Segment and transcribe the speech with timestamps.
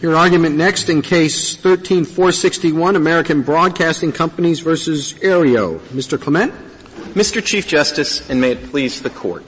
[0.00, 5.78] Your argument next in case 13461, American Broadcasting Companies versus Aereo.
[5.88, 6.20] Mr.
[6.20, 6.52] Clement?
[7.14, 7.44] Mr.
[7.44, 9.44] Chief Justice, and may it please the Court.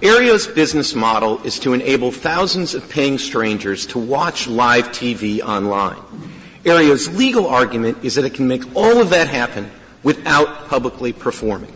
[0.00, 6.02] Aereo's business model is to enable thousands of paying strangers to watch live TV online.
[6.64, 9.70] Aereo's legal argument is that it can make all of that happen
[10.02, 11.72] without publicly performing.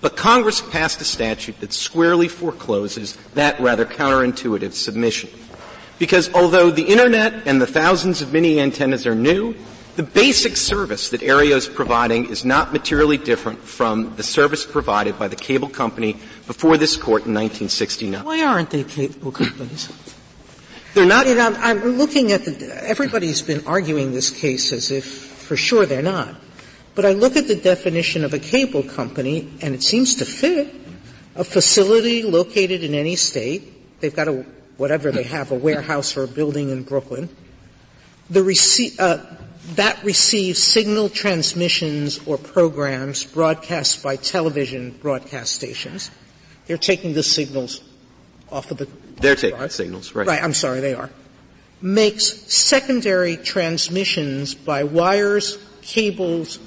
[0.00, 5.30] But Congress passed a statute that squarely forecloses that rather counterintuitive submission.
[6.00, 9.54] Because although the internet and the thousands of mini antennas are new,
[9.96, 15.18] the basic service that Aereo is providing is not materially different from the service provided
[15.18, 16.14] by the cable company
[16.46, 18.24] before this court in 1969.
[18.24, 19.92] Why aren't they cable companies?
[20.94, 21.26] They're not.
[21.26, 25.54] I mean, I'm, I'm looking at the, everybody's been arguing this case as if for
[25.54, 26.34] sure they're not.
[26.94, 30.74] But I look at the definition of a cable company and it seems to fit.
[31.36, 34.46] A facility located in any state, they've got a,
[34.80, 37.28] whatever they have, a warehouse or a building in Brooklyn.
[38.30, 39.18] The rece- uh,
[39.74, 46.10] that receives signal transmissions or programs broadcast by television broadcast stations.
[46.66, 47.82] They're taking the signals
[48.50, 48.88] off of the.
[49.16, 50.26] They're taking the signals, right?
[50.26, 51.10] Right, I'm sorry, they are.
[51.82, 56.58] Makes secondary transmissions by wires, cables,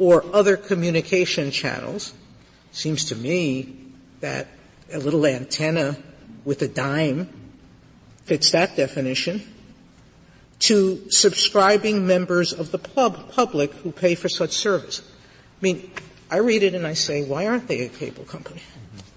[0.00, 2.12] or other communication channels.
[2.72, 3.76] Seems to me
[4.18, 4.48] that
[4.92, 5.96] a little antenna
[6.44, 7.28] with a dime
[8.24, 9.42] fits that definition
[10.60, 15.00] to subscribing members of the pub, public who pay for such service.
[15.00, 15.90] I mean,
[16.30, 18.62] I read it and I say, why aren't they a cable company?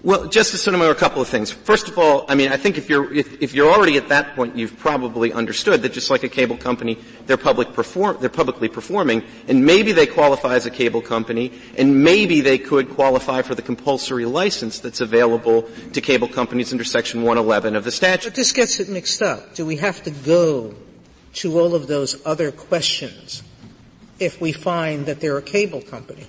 [0.02, 1.50] Well, Justice Sotomayor, a couple of things.
[1.50, 4.36] First of all, I mean, I think if you're if, if, you're already at that
[4.36, 8.68] point, you've probably understood that just like a cable company, they're public perform they're publicly
[8.68, 13.54] performing, and maybe they qualify as a cable company, and maybe they could qualify for
[13.54, 15.62] the compulsory license that's available
[15.94, 18.28] to cable companies under Section 111 of the statute.
[18.28, 19.54] But this gets it mixed up.
[19.54, 20.74] Do we have to go
[21.34, 23.42] to all of those other questions
[24.20, 26.26] if we find that they're a cable company?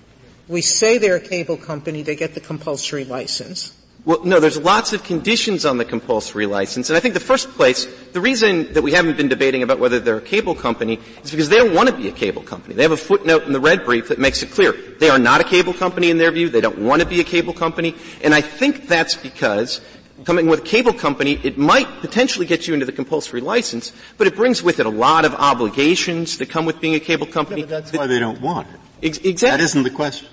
[0.47, 3.73] We say they're a cable company, they get the compulsory license.
[4.05, 6.89] Well, no, there's lots of conditions on the compulsory license.
[6.89, 9.99] And I think the first place, the reason that we haven't been debating about whether
[9.99, 12.73] they're a cable company is because they don't want to be a cable company.
[12.73, 14.71] They have a footnote in the red brief that makes it clear.
[14.71, 16.47] They are not a cable company in their view.
[16.47, 17.95] They don't want to be a cable company.
[18.23, 19.81] And I think that's because
[20.23, 24.25] coming with a cable company, it might potentially get you into the compulsory license, but
[24.25, 27.59] it brings with it a lot of obligations that come with being a cable company.
[27.61, 28.79] Yeah, that's why they don't want it.
[29.03, 29.57] Ex- exactly.
[29.57, 30.29] That isn't the question.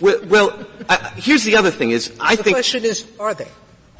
[0.00, 2.56] Well, well I, here's the other thing is I the think.
[2.56, 3.48] The question is, are they?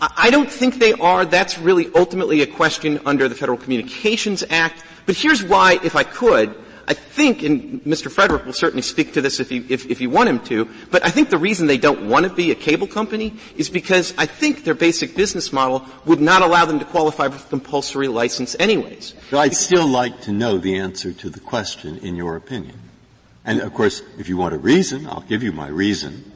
[0.00, 1.24] I don't think they are.
[1.24, 4.84] That's really ultimately a question under the Federal Communications Act.
[5.06, 6.54] But here's why, if I could,
[6.88, 8.10] I think, and Mr.
[8.10, 11.04] Frederick will certainly speak to this if you, if, if you want him to, but
[11.04, 14.24] I think the reason they don't want to be a cable company is because I
[14.24, 19.14] think their basic business model would not allow them to qualify for compulsory license anyways.
[19.30, 22.87] But I'd still like to know the answer to the question in your opinion.
[23.44, 26.32] And of course, if you want a reason, I'll give you my reason.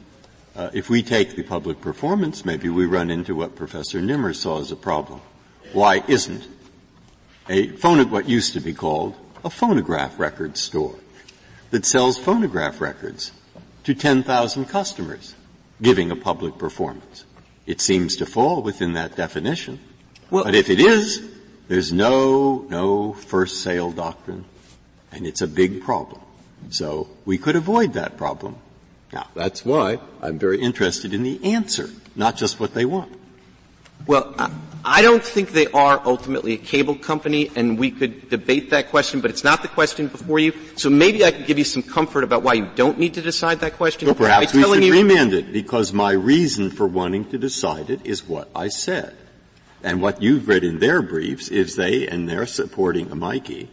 [0.55, 4.59] Uh, if we take the public performance, maybe we run into what Professor Nimmer saw
[4.59, 5.21] as a problem.
[5.73, 6.47] Why isn't
[7.49, 10.95] a phone, what used to be called a phonograph record store
[11.71, 13.31] that sells phonograph records
[13.83, 15.35] to 10,000 customers,
[15.81, 17.25] giving a public performance?
[17.65, 19.79] It seems to fall within that definition.
[20.29, 21.29] Well, but if it is,
[21.67, 24.45] there's no, no first sale doctrine,
[25.11, 26.21] and it's a big problem.
[26.69, 28.57] So we could avoid that problem.
[29.11, 33.19] Now, that's why I'm very interested in the answer, not just what they want.
[34.05, 34.35] Well,
[34.83, 39.21] I don't think they are ultimately a cable company, and we could debate that question,
[39.21, 40.53] but it's not the question before you.
[40.75, 43.61] So maybe I could give you some comfort about why you don't need to decide
[43.61, 44.07] that question.
[44.07, 48.05] Well, perhaps we should you, remand it, because my reason for wanting to decide it
[48.05, 49.15] is what I said.
[49.83, 53.69] And what you've read in their briefs is they, and they're supporting amici,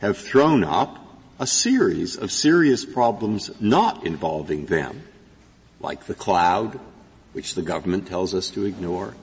[0.00, 1.01] have thrown up
[1.42, 5.02] a series of serious problems not involving them,
[5.80, 6.78] like the cloud,
[7.32, 9.16] which the government tells us to ignore,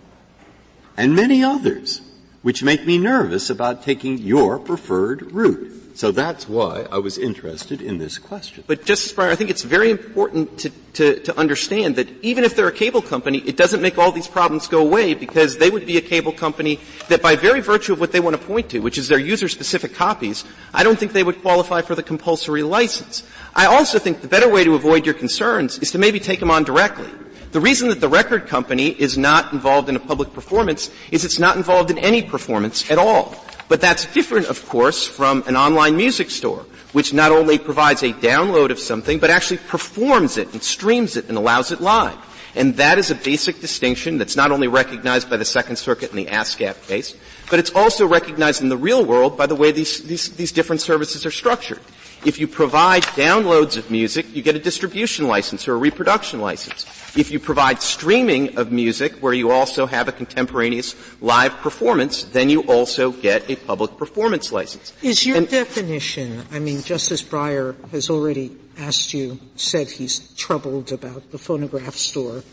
[0.98, 2.02] and many others,
[2.42, 5.79] which make me nervous about taking your preferred route.
[6.00, 8.64] So that's why I was interested in this question.
[8.68, 12.56] But Justice Breyer, I think it's very important to, to, to, understand that even if
[12.56, 15.86] they're a cable company, it doesn't make all these problems go away because they would
[15.86, 16.80] be a cable company
[17.10, 19.94] that by very virtue of what they want to point to, which is their user-specific
[19.94, 23.24] copies, I don't think they would qualify for the compulsory license.
[23.54, 26.50] I also think the better way to avoid your concerns is to maybe take them
[26.50, 27.10] on directly.
[27.52, 31.40] The reason that the record company is not involved in a public performance is it's
[31.40, 33.36] not involved in any performance at all.
[33.70, 38.12] But that's different, of course, from an online music store, which not only provides a
[38.12, 42.18] download of something, but actually performs it and streams it and allows it live.
[42.56, 46.18] And that is a basic distinction that's not only recognized by the Second Circuit in
[46.18, 47.16] the ASCAP case,
[47.52, 50.82] but it's also recognized in the real world by the way these, these, these different
[50.82, 51.80] services are structured.
[52.26, 56.86] If you provide downloads of music, you get a distribution license or a reproduction license.
[57.16, 62.50] If you provide streaming of music where you also have a contemporaneous live performance, then
[62.50, 64.94] you also get a public performance license.
[65.02, 70.92] Is your and, definition, I mean, Justice Breyer has already asked you, said he's troubled
[70.92, 72.44] about the phonograph store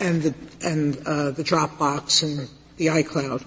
[0.00, 0.34] and the,
[0.64, 2.48] and, uh, the Dropbox and
[2.78, 3.44] the iCloud.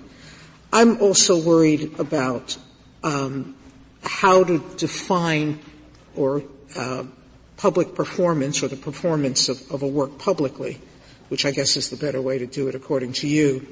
[0.71, 2.57] I'm also worried about,
[3.03, 3.56] um,
[4.03, 5.59] how to define
[6.15, 6.44] or
[6.75, 7.03] uh,
[7.57, 10.80] public performance or the performance of, of, a work publicly,
[11.30, 13.66] which I guess is the better way to do it according to you.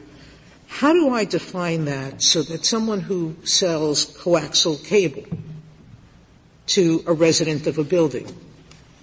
[0.68, 5.26] How do I define that so that someone who sells coaxial cable
[6.68, 8.28] to a resident of a building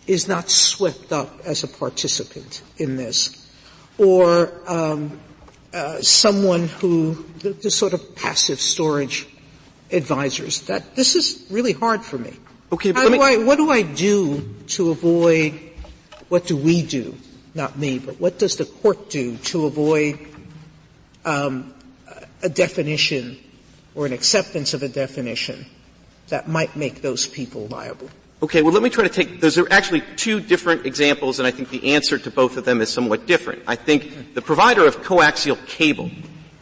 [0.07, 3.37] is not swept up as a participant in this?
[3.99, 5.21] Or um,
[5.73, 9.29] uh, someone who, the, the sort of passive storage
[9.93, 12.37] advisors that this is really hard for me.
[12.73, 15.59] Okay, How do I, what do I do to avoid,
[16.29, 17.17] what do we do,
[17.55, 20.21] not me, but what does the court do to avoid
[21.25, 21.75] um,
[22.43, 23.39] a definition
[23.97, 25.67] or an acceptance of a definition
[26.29, 28.09] that might make those people liable?
[28.41, 31.51] Okay, well let me try to take, those are actually two different examples and I
[31.51, 33.63] think the answer to both of them is somewhat different.
[33.67, 36.11] I think the provider of coaxial cable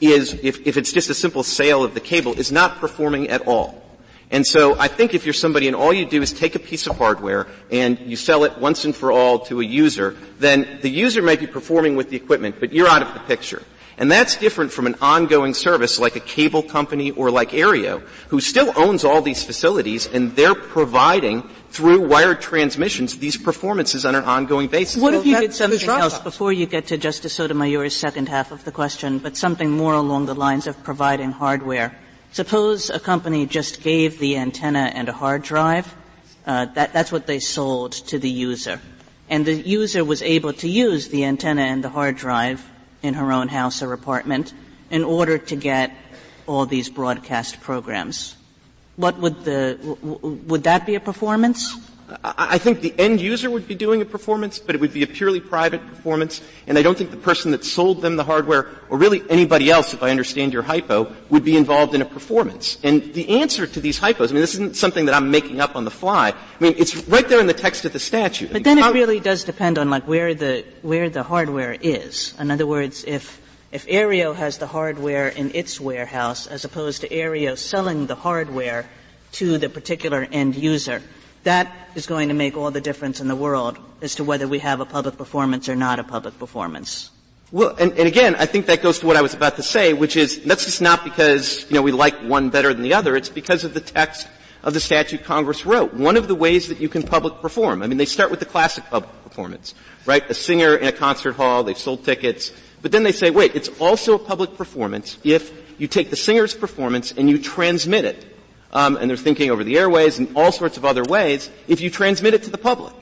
[0.01, 3.47] is, if, if it's just a simple sale of the cable, is not performing at
[3.47, 3.85] all.
[4.31, 6.87] And so I think if you're somebody and all you do is take a piece
[6.87, 10.91] of hardware and you sell it once and for all to a user, then the
[10.91, 13.63] user might be performing with the equipment, but you're out of the picture.
[13.97, 18.41] And that's different from an ongoing service like a cable company or like Aereo, who
[18.41, 24.25] still owns all these facilities and they're providing through wired transmissions these performances on an
[24.25, 25.03] ongoing basis.
[25.03, 28.65] What if you did something else before you get to Justice Sotomayor's second half of
[28.65, 31.97] the question, but something more along the lines of providing hardware?
[32.33, 35.95] Suppose a company just gave the antenna and a hard drive.
[36.47, 38.81] Uh, that, that's what they sold to the user.
[39.29, 42.67] And the user was able to use the antenna and the hard drive
[43.03, 44.53] in her own house or apartment
[44.91, 45.93] in order to get
[46.47, 48.37] all these broadcast programs.
[48.97, 51.77] What would the, would that be a performance?
[52.25, 55.07] I think the end user would be doing a performance, but it would be a
[55.07, 58.97] purely private performance, and I don't think the person that sold them the hardware, or
[58.97, 62.79] really anybody else, if I understand your hypo, would be involved in a performance.
[62.83, 65.77] And the answer to these hypos, I mean, this isn't something that I'm making up
[65.77, 66.31] on the fly.
[66.31, 68.53] I mean, it's right there in the text of the statute.
[68.53, 72.35] But then it really does depend on like where the, where the hardware is.
[72.41, 73.39] In other words, if,
[73.71, 78.89] if Aereo has the hardware in its warehouse as opposed to Aereo selling the hardware
[79.33, 81.03] to the particular end user,
[81.49, 84.59] that is going to make all the difference in the world as to whether we
[84.59, 87.11] have a public performance or not a public performance.
[87.51, 89.95] Well, and, and, again, I think that goes to what I was about to say,
[89.95, 93.17] which is that's just not because you know we like one better than the other.
[93.17, 94.29] It's because of the text
[94.63, 95.95] of the statute Congress wrote.
[95.95, 97.83] One of the ways that you can public perform.
[97.83, 99.75] I mean, they start with the classic public performance,
[100.05, 100.29] right?
[100.29, 102.53] A singer in a concert hall, they've sold tickets,
[102.83, 105.51] but then they say, wait, it's also a public performance if
[105.81, 108.38] you take the singer's performance and you transmit it
[108.73, 111.91] um, and they're thinking over the airways and all sorts of other ways, if you
[111.91, 112.95] transmit it to the public.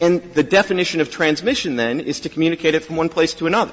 [0.00, 3.72] And the definition of transmission then is to communicate it from one place to another.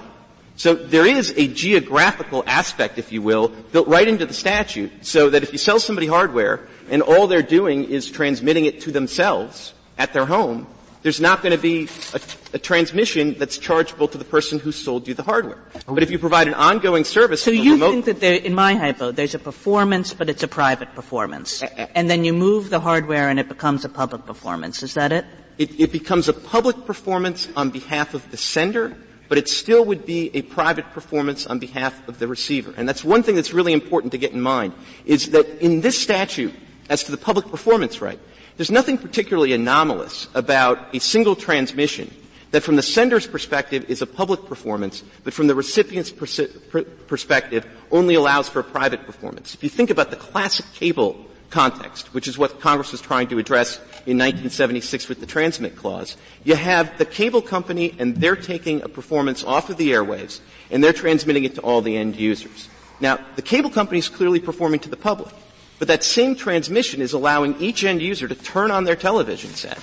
[0.58, 5.30] So there is a geographical aspect, if you will, built right into the statute so
[5.30, 9.74] that if you sell somebody hardware and all they're doing is transmitting it to themselves
[9.98, 10.66] at their home,
[11.06, 12.22] there's not going to be a,
[12.56, 15.60] a, transmission that's chargeable to the person who sold you the hardware.
[15.86, 19.12] But if you provide an ongoing service, so you think that there, in my hypo,
[19.12, 21.62] there's a performance, but it's a private performance,
[21.94, 24.82] and then you move the hardware and it becomes a public performance.
[24.82, 25.26] Is that it?
[25.60, 28.98] It, it becomes a public performance on behalf of the sender,
[29.30, 32.74] but it still would be a private performance on behalf of the receiver.
[32.76, 34.74] And that's one thing that's really important to get in mind,
[35.06, 36.56] is that in this statute,
[36.90, 38.20] as to the public performance right,
[38.58, 42.14] there's nothing particularly anomalous about a single transmission
[42.52, 48.16] that from the sender's perspective is a public performance, but from the recipient's perspective only
[48.16, 49.54] allows for a private performance.
[49.54, 53.40] If you think about the classic cable context, which is what Congress was trying to
[53.40, 58.82] address in 1976 with the transmit clause, you have the cable company and they're taking
[58.84, 60.40] a performance off of the airwaves
[60.72, 62.70] and they're transmitting it to all the end users.
[63.02, 65.34] Now, the cable company is clearly performing to the public.
[65.78, 69.78] But that same transmission is allowing each end user to turn on their television set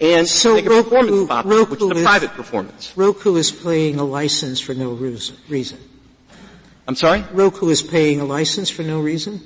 [0.00, 2.92] and so make a Roku, performance pop, Roku which is a is, private performance.
[2.96, 5.78] Roku is paying a license for no reason.
[6.86, 7.24] I'm sorry?
[7.32, 9.40] Roku is paying a license for no reason?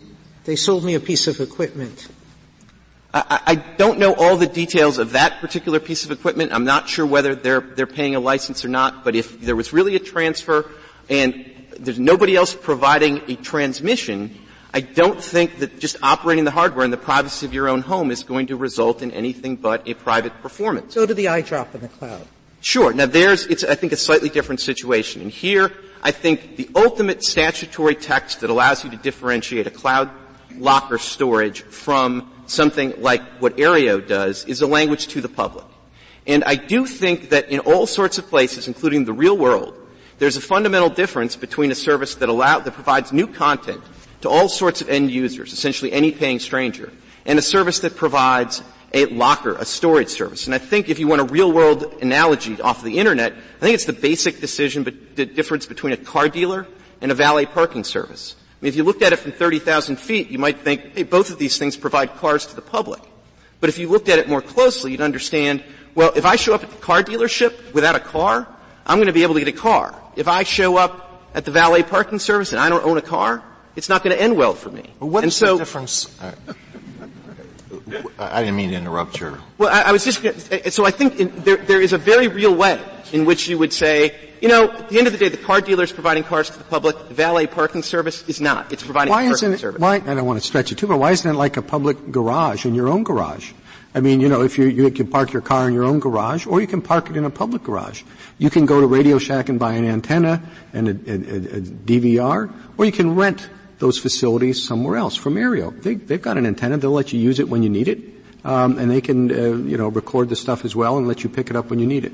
[0.45, 2.09] They sold me a piece of equipment.
[3.15, 6.51] I, I, don't know all the details of that particular piece of equipment.
[6.53, 9.71] I'm not sure whether they're, they're paying a license or not, but if there was
[9.71, 10.71] really a transfer
[11.11, 11.45] and
[11.79, 14.35] there's nobody else providing a transmission,
[14.75, 18.11] I don't think that just operating the hardware in the privacy of your own home
[18.11, 20.95] is going to result in anything but a private performance.
[20.95, 22.27] Go to the iDrop in the cloud.
[22.63, 22.93] Sure.
[22.93, 25.21] Now there's, it's, I think, a slightly different situation.
[25.21, 30.11] And here, I think the ultimate statutory text that allows you to differentiate a cloud
[30.57, 35.67] locker storage from something like what Aereo does is a language to the public.
[36.27, 39.75] And I do think that in all sorts of places, including the real world,
[40.19, 43.83] there's a fundamental difference between a service that allow, that provides new content
[44.23, 46.93] to all sorts of end users, essentially any paying stranger,
[47.27, 48.63] and a service that provides
[48.95, 50.47] a locker, a storage service.
[50.47, 53.61] And I think if you want a real world analogy off of the internet, I
[53.61, 56.67] think it's the basic decision, but the difference between a car dealer
[57.01, 58.37] and a valet parking service.
[58.39, 61.31] I mean, if you looked at it from 30,000 feet, you might think, hey, both
[61.31, 63.01] of these things provide cars to the public.
[63.61, 65.65] But if you looked at it more closely, you'd understand,
[65.95, 68.47] well, if I show up at the car dealership without a car,
[68.87, 70.01] I'm going to be able to get a car.
[70.17, 73.43] If I show up at the valet parking service and I don't own a car,
[73.77, 74.91] it's not going to end well for me.
[75.01, 76.21] Well, what and is so, the difference?
[76.21, 76.35] Uh,
[78.19, 79.39] I didn't mean to interrupt your.
[79.59, 80.21] Well, I, I was just
[80.73, 82.81] so I think in, there there is a very real way
[83.13, 85.61] in which you would say, you know, at the end of the day, the car
[85.61, 86.97] dealer is providing cars to the public.
[87.09, 88.73] The valet parking service is not.
[88.73, 89.81] It's providing why parking isn't it, service.
[89.81, 89.97] Why?
[89.97, 90.97] I don't want to stretch it too far.
[90.97, 93.53] Why isn't it like a public garage in your own garage?
[93.95, 96.47] I mean, you know, if you, you can park your car in your own garage,
[96.47, 98.03] or you can park it in a public garage.
[98.39, 102.51] You can go to Radio Shack and buy an antenna and a, a, a DVR,
[102.79, 105.81] or you can rent those facilities somewhere else from Aereo.
[105.83, 106.77] They, have got an antenna.
[106.77, 107.99] They'll let you use it when you need it,
[108.45, 111.31] um, and they can, uh, you know, record the stuff as well and let you
[111.31, 112.13] pick it up when you need it.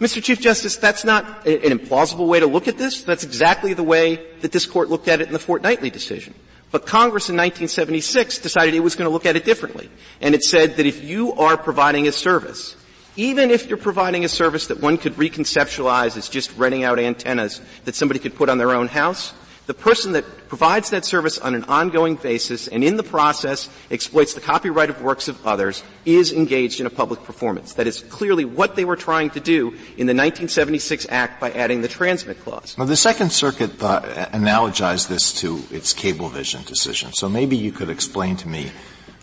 [0.00, 0.22] Mr.
[0.22, 3.02] Chief Justice, that's not an implausible way to look at this.
[3.02, 6.34] That's exactly the way that this court looked at it in the fortnightly decision.
[6.70, 9.88] But Congress in 1976 decided it was going to look at it differently.
[10.20, 12.76] And it said that if you are providing a service,
[13.16, 17.62] even if you're providing a service that one could reconceptualize as just renting out antennas
[17.84, 19.32] that somebody could put on their own house,
[19.66, 24.34] the person that provides that service on an ongoing basis and in the process exploits
[24.34, 27.74] the copyright of works of others is engaged in a public performance.
[27.74, 31.82] That is clearly what they were trying to do in the 1976 Act by adding
[31.82, 32.78] the transmit clause.
[32.78, 37.12] Now the Second Circuit uh, analogized this to its Cablevision decision.
[37.12, 38.70] So maybe you could explain to me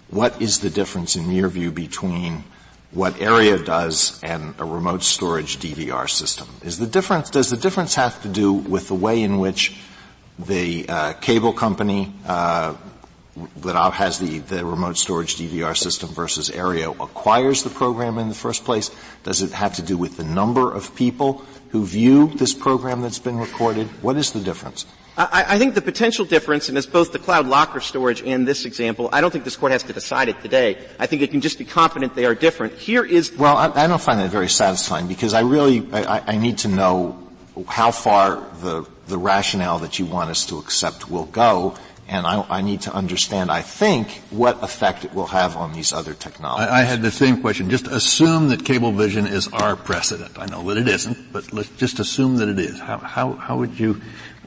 [0.09, 2.43] what is the difference in your view between
[2.91, 6.47] what Aereo does and a remote storage DVR system.
[6.63, 9.75] Is the difference, does the difference have to do with the way in which
[10.39, 12.75] the uh, cable company uh,
[13.57, 18.35] that has the, the remote storage DVR system versus Aereo acquires the program in the
[18.35, 18.91] first place?
[19.23, 23.19] Does it have to do with the number of people who view this program that's
[23.19, 23.87] been recorded?
[24.03, 24.85] What is the difference?
[25.15, 28.65] I, I, think the potential difference, and as both the cloud locker storage and this
[28.65, 30.77] example, I don't think this court has to decide it today.
[30.97, 32.73] I think it can just be confident they are different.
[32.73, 36.37] Here is well, I, I don't find that very satisfying because I really I, I
[36.37, 37.19] need to know
[37.67, 41.75] how far the the rationale that you want us to accept will go,
[42.07, 45.93] and I, I, need to understand, I think, what effect it will have on these
[45.93, 46.67] other technologies.
[46.67, 47.69] I, I, had the same question.
[47.69, 50.39] Just assume that Cablevision is our precedent.
[50.39, 52.79] I know that it isn't, but let's just assume that it is.
[52.79, 54.01] How, how, how would you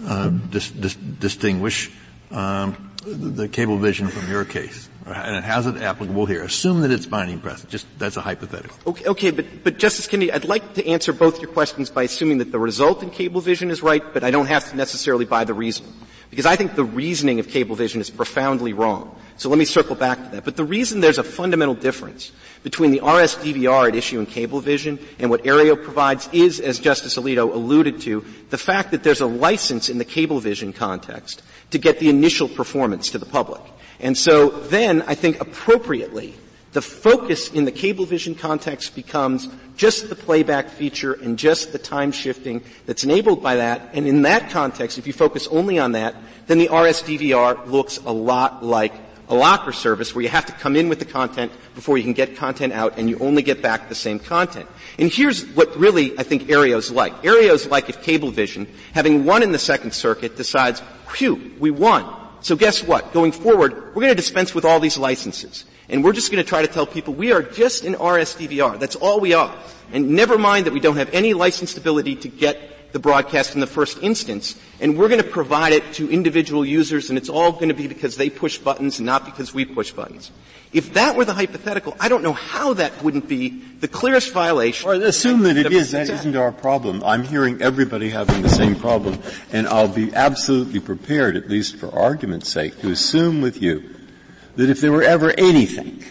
[0.04, 1.92] uh, dis, dis, distinguish
[2.32, 4.88] um, the Cablevision from your case?
[5.06, 6.42] and it has it applicable here?
[6.42, 7.70] Assume that it's binding precedent.
[7.70, 8.76] Just that's a hypothetical.
[8.88, 12.38] Okay, okay, but but Justice Kennedy, I'd like to answer both your questions by assuming
[12.38, 15.54] that the result in Cablevision is right, but I don't have to necessarily buy the
[15.54, 15.94] reasoning
[16.30, 19.14] because I think the reasoning of Cablevision is profoundly wrong.
[19.38, 20.45] So let me circle back to that.
[20.45, 25.30] But the reason there's a fundamental difference between the RSDVR at issue in Cablevision and
[25.30, 29.88] what Aereo provides is, as Justice Alito alluded to, the fact that there's a license
[29.88, 33.61] in the Cablevision context to get the initial performance to the public.
[34.00, 36.35] And so then I think appropriately
[36.76, 42.12] the focus in the Cablevision context becomes just the playback feature and just the time
[42.12, 43.88] shifting that's enabled by that.
[43.95, 46.14] And in that context, if you focus only on that,
[46.49, 48.92] then the RSDVR looks a lot like
[49.30, 52.12] a locker service where you have to come in with the content before you can
[52.12, 54.68] get content out and you only get back the same content.
[54.99, 57.25] And here's what really I think Aereo's like.
[57.25, 60.80] Aereo's like if Cablevision, having won in the Second Circuit, decides,
[61.16, 62.04] whew, we won.
[62.42, 63.14] So guess what?
[63.14, 65.64] Going forward, we're going to dispense with all these licenses.
[65.88, 68.78] And we're just going to try to tell people we are just an RSDVR.
[68.78, 69.55] That's all we are.
[69.93, 73.61] And never mind that we don't have any licensed ability to get the broadcast in
[73.61, 74.59] the first instance.
[74.81, 77.87] And we're going to provide it to individual users and it's all going to be
[77.87, 80.31] because they push buttons and not because we push buttons.
[80.73, 84.88] If that were the hypothetical, I don't know how that wouldn't be the clearest violation.
[84.88, 85.93] Or assume that it is.
[85.93, 87.02] That isn't our problem.
[87.05, 89.19] I'm hearing everybody having the same problem,
[89.52, 93.96] and I'll be absolutely prepared, at least for argument's sake, to assume with you
[94.56, 96.02] that if there were ever anything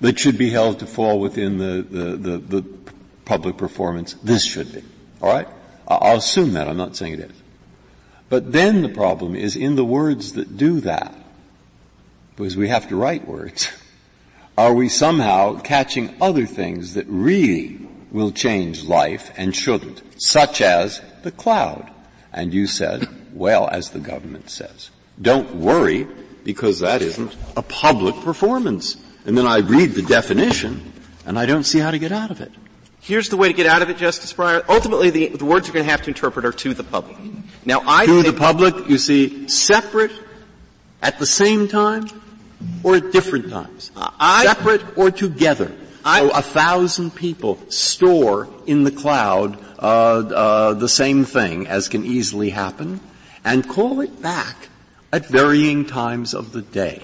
[0.00, 2.64] that should be held to fall within the, the, the, the
[3.24, 4.14] public performance.
[4.22, 4.82] This should be.
[5.22, 5.48] All right?
[5.88, 6.68] I'll assume that.
[6.68, 7.42] I'm not saying it is.
[8.28, 11.14] But then the problem is in the words that do that,
[12.36, 13.68] because we have to write words,
[14.58, 17.80] are we somehow catching other things that really
[18.10, 21.90] will change life and shouldn't, such as the cloud?
[22.32, 24.90] And you said, well, as the government says,
[25.20, 26.08] don't worry
[26.44, 28.96] because that isn't a public performance.
[29.26, 30.92] And then I read the definition
[31.26, 32.52] and I don't see how to get out of it.
[33.00, 34.64] Here's the way to get out of it, Justice Breyer.
[34.68, 37.16] Ultimately, the, the words you're going to have to interpret are to the public.
[37.66, 40.12] Now, I to the public, you see, separate
[41.02, 42.06] at the same time
[42.82, 45.70] or at different times, I, separate or together.
[46.02, 51.88] I, so a thousand people store in the cloud uh, uh, the same thing as
[51.88, 53.00] can easily happen,
[53.44, 54.68] and call it back
[55.14, 57.00] at varying times of the day.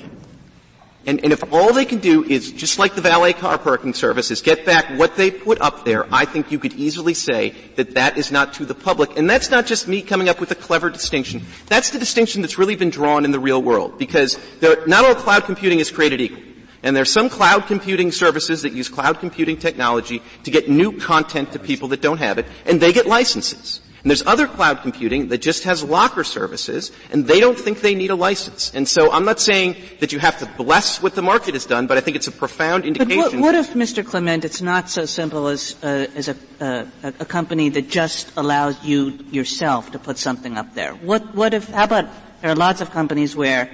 [1.06, 4.32] And, and, if all they can do is, just like the valet car parking service,
[4.32, 7.94] is get back what they put up there, I think you could easily say that
[7.94, 9.16] that is not to the public.
[9.16, 11.42] And that's not just me coming up with a clever distinction.
[11.68, 13.96] That's the distinction that's really been drawn in the real world.
[13.96, 16.42] Because there, not all cloud computing is created equal.
[16.82, 20.98] And there are some cloud computing services that use cloud computing technology to get new
[20.98, 23.80] content to people that don't have it, and they get licenses.
[24.02, 27.94] And there's other cloud computing that just has locker services, and they don't think they
[27.94, 28.72] need a license.
[28.74, 31.86] And so I'm not saying that you have to bless what the market has done,
[31.86, 33.18] but I think it's a profound indication.
[33.18, 34.04] But what, what if, Mr.
[34.04, 38.82] Clement, it's not so simple as, uh, as a, uh, a company that just allows
[38.82, 40.94] you yourself to put something up there?
[40.94, 42.06] What, what if, how about,
[42.40, 43.70] there are lots of companies where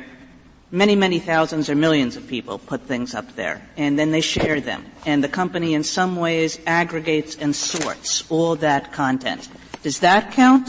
[0.70, 4.60] many, many thousands or millions of people put things up there, and then they share
[4.60, 4.84] them.
[5.06, 9.48] And the company in some ways aggregates and sorts all that content.
[9.86, 10.68] Does that count?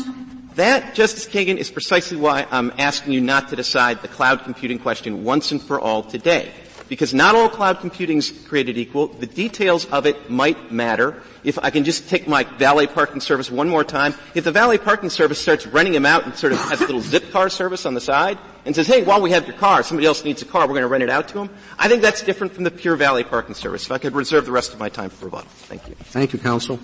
[0.57, 4.77] That, Justice Kagan, is precisely why I'm asking you not to decide the cloud computing
[4.77, 6.51] question once and for all today.
[6.87, 9.07] Because not all cloud computing is created equal.
[9.07, 11.19] The details of it might matter.
[11.43, 14.77] If I can just take my valet parking service one more time, if the valet
[14.77, 17.87] parking service starts renting them out and sort of has a little zip car service
[17.87, 20.45] on the side and says, hey, while we have your car, somebody else needs a
[20.45, 22.71] car, we're going to rent it out to them, I think that's different from the
[22.71, 23.83] pure valet parking service.
[23.83, 25.49] If I could reserve the rest of my time for rebuttal.
[25.49, 25.95] Thank you.
[25.95, 26.79] Thank you, counsel.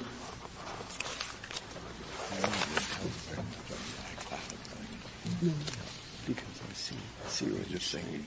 [6.26, 6.96] Because I see,
[7.28, 8.26] see what you're saying.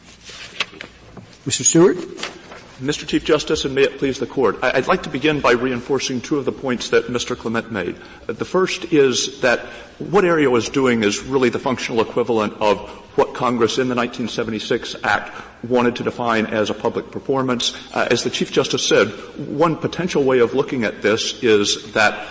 [1.47, 1.65] Mr.
[1.65, 1.97] Stewart?
[2.81, 3.07] Mr.
[3.07, 6.37] Chief Justice, and may it please the Court, I'd like to begin by reinforcing two
[6.37, 7.35] of the points that Mr.
[7.37, 7.97] Clement made.
[8.27, 9.61] The first is that
[9.99, 12.81] what Aereo is doing is really the functional equivalent of
[13.17, 17.75] what Congress in the 1976 Act wanted to define as a public performance.
[17.95, 22.29] Uh, as the Chief Justice said, one potential way of looking at this is that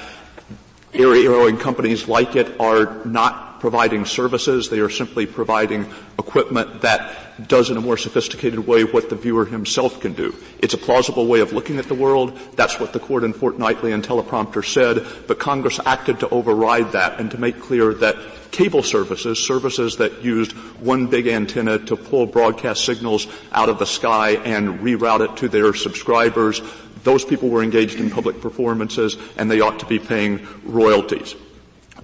[0.94, 4.70] Aereo and companies like it are not providing services.
[4.70, 9.44] They are simply providing equipment that does in a more sophisticated way what the viewer
[9.44, 10.36] himself can do.
[10.60, 12.38] It's a plausible way of looking at the world.
[12.56, 17.20] That's what the court in Fortnightly and Teleprompter said, but Congress acted to override that
[17.20, 18.16] and to make clear that
[18.52, 23.88] cable services, services that used one big antenna to pull broadcast signals out of the
[23.88, 26.62] sky and reroute it to their subscribers,
[27.04, 31.34] those people were engaged in public performances and they ought to be paying royalties.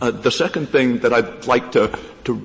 [0.02, 2.42] Uh, the second thing that I'd like to, to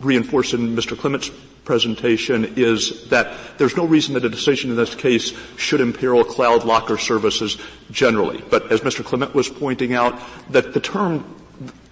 [0.00, 0.96] reinforce in Mr.
[0.96, 1.30] Clement's
[1.64, 6.64] presentation is that there's no reason that a decision in this case should imperil cloud
[6.64, 7.58] locker services
[7.90, 8.42] generally.
[8.50, 9.04] But as Mr.
[9.04, 10.18] Clement was pointing out,
[10.50, 11.24] that the term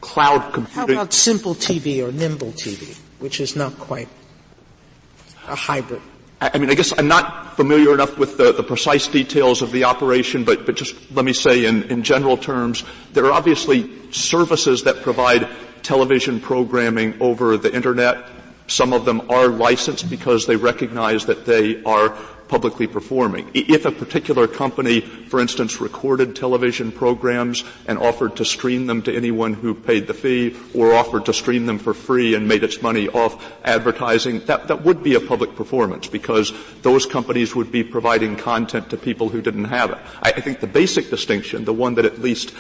[0.01, 0.95] cloud computing.
[0.97, 4.09] How about simple TV or nimble TV, which is not quite
[5.47, 6.03] a hybrid?
[6.41, 9.85] I mean, I guess I'm not familiar enough with the, the precise details of the
[9.85, 14.85] operation, but, but just let me say in, in general terms, there are obviously services
[14.85, 15.47] that provide
[15.83, 18.27] television programming over the internet.
[18.69, 22.17] Some of them are licensed because they recognize that they are
[22.51, 23.49] publicly performing.
[23.55, 29.15] If a particular company, for instance, recorded television programs and offered to stream them to
[29.15, 32.83] anyone who paid the fee or offered to stream them for free and made its
[32.83, 37.85] money off advertising, that, that would be a public performance because those companies would be
[37.85, 39.99] providing content to people who didn't have it.
[40.21, 42.53] I, I think the basic distinction, the one that at least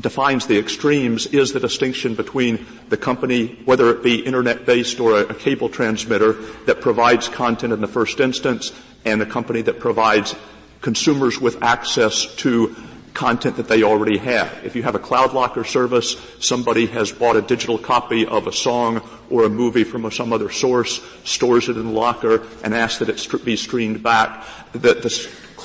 [0.00, 5.20] defines the extremes is the distinction between the company, whether it be internet-based or a,
[5.22, 6.34] a, cable transmitter
[6.66, 8.72] that provides content in the first instance
[9.04, 10.34] and the company that provides
[10.82, 12.76] consumers with access to
[13.14, 14.60] content that they already have.
[14.62, 18.52] If you have a cloud locker service, somebody has bought a digital copy of a
[18.52, 22.98] song or a movie from some other source, stores it in the locker, and asks
[22.98, 24.44] that it be streamed back.
[24.72, 24.94] The,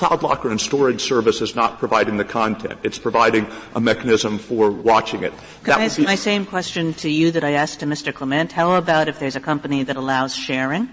[0.02, 2.76] cloud locker and storage service is not providing the content.
[2.82, 5.32] It's providing a mechanism for watching it.
[5.62, 8.12] Could I ask my same question to you that I asked to Mr.
[8.12, 8.50] Clement?
[8.50, 10.88] How about if there's a company that allows sharing?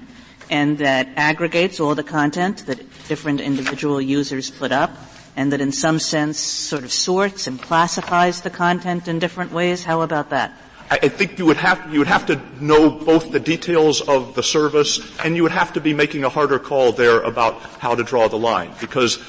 [0.52, 4.90] and that aggregates all the content that different individual users put up
[5.36, 9.84] and that in some sense sort of sorts and classifies the content in different ways?
[9.84, 10.52] How about that?
[10.92, 14.42] I think you would have you would have to know both the details of the
[14.42, 18.04] service and you would have to be making a harder call there about how to
[18.04, 19.20] draw the line because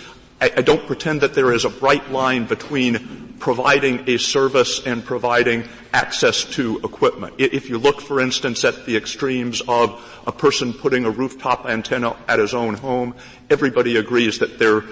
[0.41, 5.05] I, I don't pretend that there is a bright line between providing a service and
[5.05, 7.35] providing access to equipment.
[7.39, 12.17] If you look, for instance, at the extremes of a person putting a rooftop antenna
[12.29, 13.15] at his own home,
[13.51, 14.85] everybody agrees that there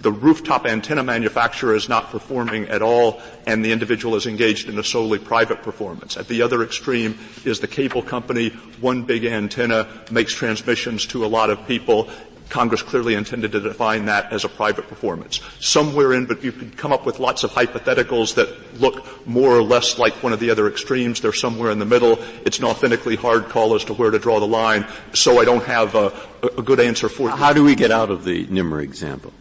[0.00, 4.78] the rooftop antenna manufacturer is not performing at all and the individual is engaged in
[4.78, 6.16] a solely private performance.
[6.16, 11.26] At the other extreme is the cable company, one big antenna makes transmissions to a
[11.26, 12.08] lot of people.
[12.48, 15.40] Congress clearly intended to define that as a private performance.
[15.60, 19.62] Somewhere in, but you could come up with lots of hypotheticals that look more or
[19.62, 21.20] less like one of the other extremes.
[21.20, 22.18] They're somewhere in the middle.
[22.46, 25.64] It's an authentically hard call as to where to draw the line, so I don't
[25.64, 26.12] have a,
[26.56, 27.36] a good answer for you.
[27.36, 29.32] How do we get out of the Nimmer example?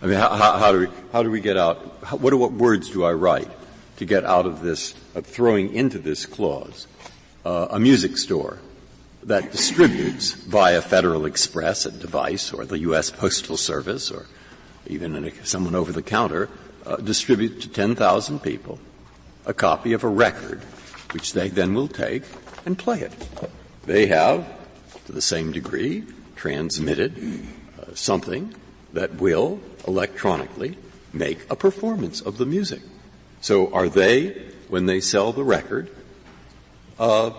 [0.00, 1.78] I mean, how, how, do we, how do we get out,
[2.20, 3.48] what, what words do I write
[3.96, 6.86] to get out of this, of throwing into this clause,
[7.44, 8.58] uh, a music store
[9.24, 13.10] that distributes via Federal Express a device or the U.S.
[13.10, 14.26] Postal Service or
[14.86, 16.48] even a, someone over the counter
[16.86, 18.78] uh, distribute to 10,000 people
[19.46, 20.62] a copy of a record
[21.12, 22.22] which they then will take
[22.66, 23.12] and play it.
[23.84, 24.46] They have,
[25.06, 26.04] to the same degree,
[26.36, 27.42] transmitted
[27.80, 28.54] uh, something
[28.92, 30.76] that will electronically
[31.12, 32.80] make a performance of the music.
[33.40, 34.30] So are they,
[34.68, 35.90] when they sell the record,
[36.98, 37.30] uh,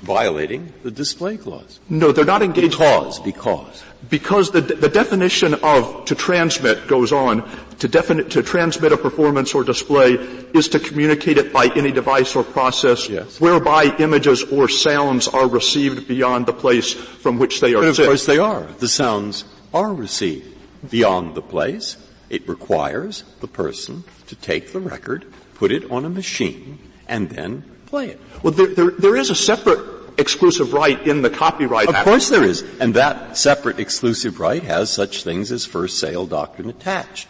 [0.00, 1.78] violating the display clause?
[1.88, 2.72] No, they're not engaged.
[2.72, 3.84] Because, because.
[4.10, 9.54] Because the, the definition of to transmit goes on, to, defini- to transmit a performance
[9.54, 10.14] or display
[10.54, 13.40] is to communicate it by any device or process yes.
[13.40, 17.96] whereby images or sounds are received beyond the place from which they are But of
[17.96, 18.08] sent.
[18.08, 18.64] course they are.
[18.80, 20.51] The sounds are received
[20.88, 21.96] beyond the place.
[22.30, 27.62] It requires the person to take the record, put it on a machine, and then
[27.86, 28.20] play it.
[28.42, 32.06] Well, there, there, there is a separate exclusive right in the Copyright of Act.
[32.06, 32.62] Of course there is.
[32.80, 37.28] And that separate exclusive right has such things as first sale doctrine attached.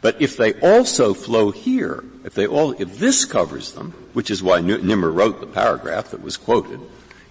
[0.00, 4.42] But if they also flow here, if they all, if this covers them, which is
[4.42, 6.80] why Nimmer wrote the paragraph that was quoted,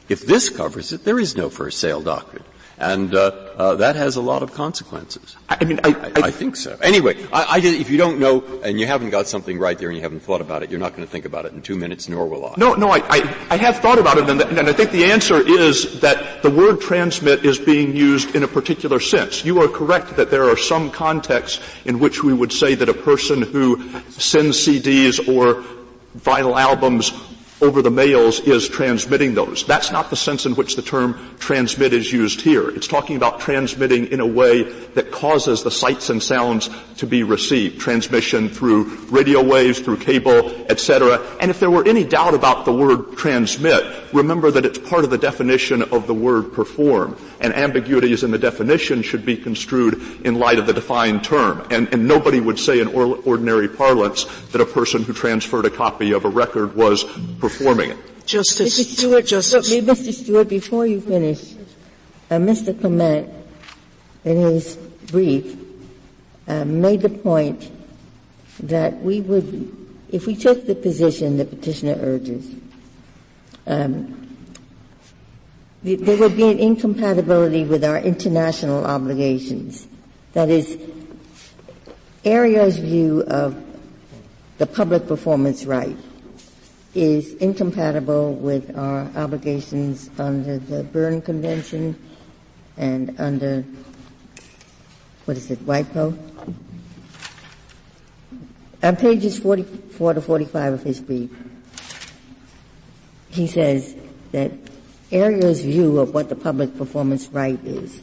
[0.09, 2.43] if this covers it, there is no first sale doctrine
[2.77, 5.35] and uh, uh, that has a lot of consequences.
[5.49, 6.77] I mean, I, I, I think so.
[6.81, 10.03] Anyway, I, if you don't know and you haven't got something right there and you
[10.03, 12.27] haven't thought about it, you're not going to think about it in two minutes, nor
[12.27, 12.53] will I.
[12.57, 13.01] No, no, I,
[13.49, 16.79] I have thought about it, and, and I think the answer is that the word
[16.79, 19.43] transmit is being used in a particular sense.
[19.43, 22.93] You are correct that there are some contexts in which we would say that a
[22.93, 25.63] person who sends CDs or
[26.19, 27.11] vinyl albums
[27.61, 29.65] over the mails is transmitting those.
[29.65, 32.69] That's not the sense in which the term transmit is used here.
[32.69, 37.23] It's talking about transmitting in a way that causes the sights and sounds to be
[37.23, 37.79] received.
[37.79, 41.19] Transmission through radio waves, through cable, etc.
[41.39, 45.09] And if there were any doubt about the word transmit, remember that it's part of
[45.09, 47.17] the definition of the word perform.
[47.39, 51.65] And ambiguities in the definition should be construed in light of the defined term.
[51.71, 55.69] And, and nobody would say in or, ordinary parlance that a person who transferred a
[55.69, 57.03] copy of a record was
[57.47, 57.97] performing it.
[58.25, 58.97] Justice Mr.
[58.97, 59.69] Stewart, Justice.
[59.71, 60.13] Mr.
[60.13, 61.53] Stewart, before you finish,
[62.29, 62.77] uh, Mr.
[62.79, 63.29] Clement,
[64.25, 64.75] in his
[65.07, 65.57] brief,
[66.47, 67.71] uh, made the point
[68.59, 69.71] that we would,
[70.11, 72.51] if we took the position the petitioner urges,
[73.65, 74.13] um,
[75.83, 79.87] there would be an incompatibility with our international obligations.
[80.33, 80.77] That is,
[82.25, 83.63] Aereo's view of
[84.57, 85.95] the public performance right
[86.97, 91.95] is incompatible with our obligations under the Berne Convention
[92.75, 93.63] and under,
[95.25, 96.17] what is it, WIPO?
[98.81, 101.29] On pages 44 to 45 of his brief,
[103.29, 103.95] he says
[104.31, 104.51] that
[105.11, 108.01] Aereo's view of what the public performance right is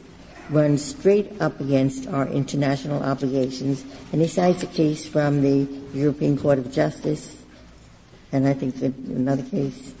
[0.49, 6.37] runs straight up against our international obligations, and he cites a case from the European
[6.37, 7.34] Court of Justice
[8.31, 9.93] and I think that another case.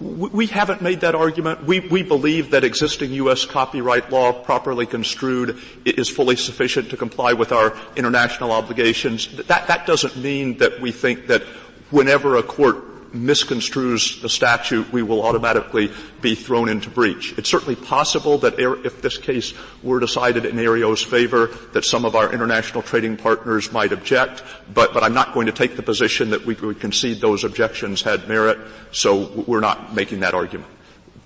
[0.00, 1.64] We haven't made that argument.
[1.64, 3.44] We, we believe that existing U.S.
[3.44, 9.28] copyright law, properly construed, is fully sufficient to comply with our international obligations.
[9.46, 11.42] That, that doesn't mean that we think that
[11.90, 17.34] whenever a court misconstrues the statute, we will automatically be thrown into breach.
[17.38, 22.16] It's certainly possible that if this case were decided in Aereo's favor, that some of
[22.16, 26.30] our international trading partners might object, but, but I'm not going to take the position
[26.30, 28.58] that we would concede those objections had merit,
[28.92, 30.70] so we're not making that argument.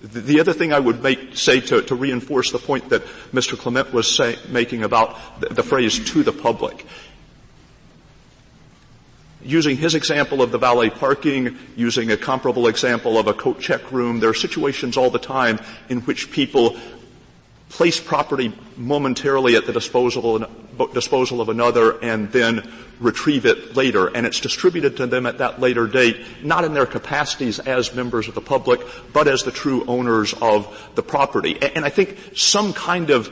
[0.01, 3.57] The, the other thing I would make, say to, to, reinforce the point that Mr.
[3.57, 6.85] Clement was say, making about the, the phrase to the public
[9.47, 13.91] using his example of the valet parking, using a comparable example of a coat check
[13.91, 16.77] room, there are situations all the time in which people
[17.69, 20.45] place property momentarily at the disposal,
[20.93, 24.07] disposal of another and then retrieve it later.
[24.07, 28.27] And it's distributed to them at that later date, not in their capacities as members
[28.27, 28.81] of the public,
[29.13, 31.61] but as the true owners of the property.
[31.61, 33.29] And I think some kind of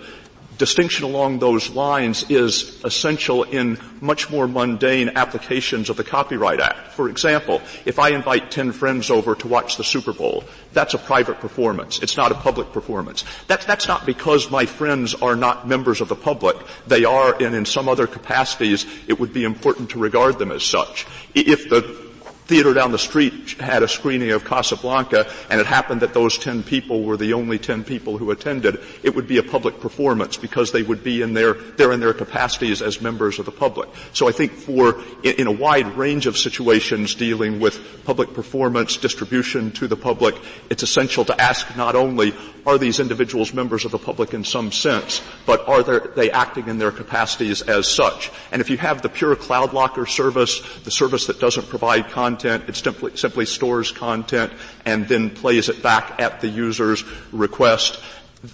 [0.58, 6.94] distinction along those lines is essential in much more mundane applications of the Copyright Act.
[6.94, 10.98] For example, if I invite 10 friends over to watch the Super Bowl, that's a
[10.98, 12.00] private performance.
[12.02, 13.24] It's not a public performance.
[13.48, 16.58] That, that's not because my friends are not members of the public.
[16.88, 20.64] They are, and in some other capacities, it would be important to regard them as
[20.64, 21.06] such.
[21.34, 22.05] If the
[22.46, 26.64] theater down the street had a screening of Casablanca and it happened that those 10
[26.64, 30.72] people were the only 10 people who attended, it would be a public performance because
[30.72, 33.90] they would be in their, they're in their capacities as members of the public.
[34.14, 38.98] So I think for, in, in a wide range of situations dealing with public performance,
[38.98, 40.36] distribution to the public,
[40.70, 42.34] it's essential to ask not only
[42.66, 46.78] are these individuals members of the public in some sense, but are they acting in
[46.78, 48.32] their capacities as such?
[48.52, 52.68] And if you have the pure cloud locker service, the service that doesn't provide content,
[52.68, 54.52] it simply, simply stores content
[54.86, 58.02] and then plays it back at the user's request,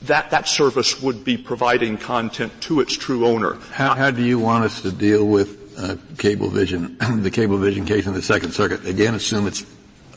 [0.03, 3.55] that, that service would be providing content to its true owner.
[3.71, 8.13] How, how do you want us to deal with uh, Cablevision, the Cablevision case in
[8.13, 8.85] the Second Circuit?
[8.85, 9.65] Again, assume it's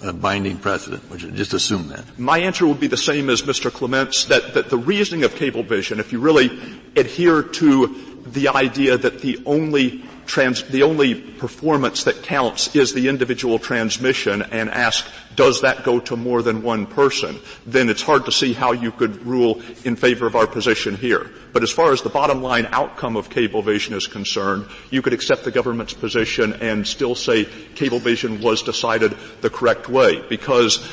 [0.05, 2.19] a binding precedent, which just assume that.
[2.19, 3.73] My answer would be the same as Mr.
[3.73, 6.51] Clement's, that, that the reasoning of Cablevision, if you really
[6.97, 13.09] adhere to the idea that the only trans, the only performance that counts is the
[13.09, 15.07] individual transmission and ask,
[15.37, 17.39] does that go to more than one person?
[17.67, 21.31] Then it's hard to see how you could rule in favor of our position here.
[21.53, 25.45] But as far as the bottom line outcome of Cablevision is concerned, you could accept
[25.45, 30.87] the government's position and still say Cablevision was decided the correct way because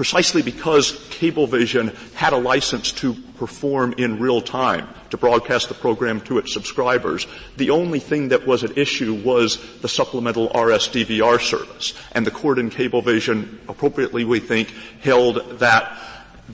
[0.00, 6.22] precisely because Cablevision had a license to perform in real time, to broadcast the program
[6.22, 7.26] to its subscribers.
[7.58, 11.92] The only thing that was at issue was the supplemental RSDVR service.
[12.12, 14.70] And the court in Cablevision, appropriately we think,
[15.02, 15.98] held that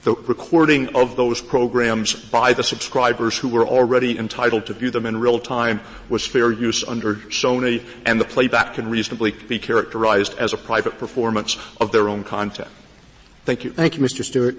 [0.02, 5.06] the recording of those programs by the subscribers who were already entitled to view them
[5.06, 10.36] in real time was fair use under Sony, and the playback can reasonably be characterized
[10.36, 12.66] as a private performance of their own content.
[13.46, 13.70] Thank you.
[13.70, 14.24] Thank you, Mr.
[14.24, 14.56] Stewart.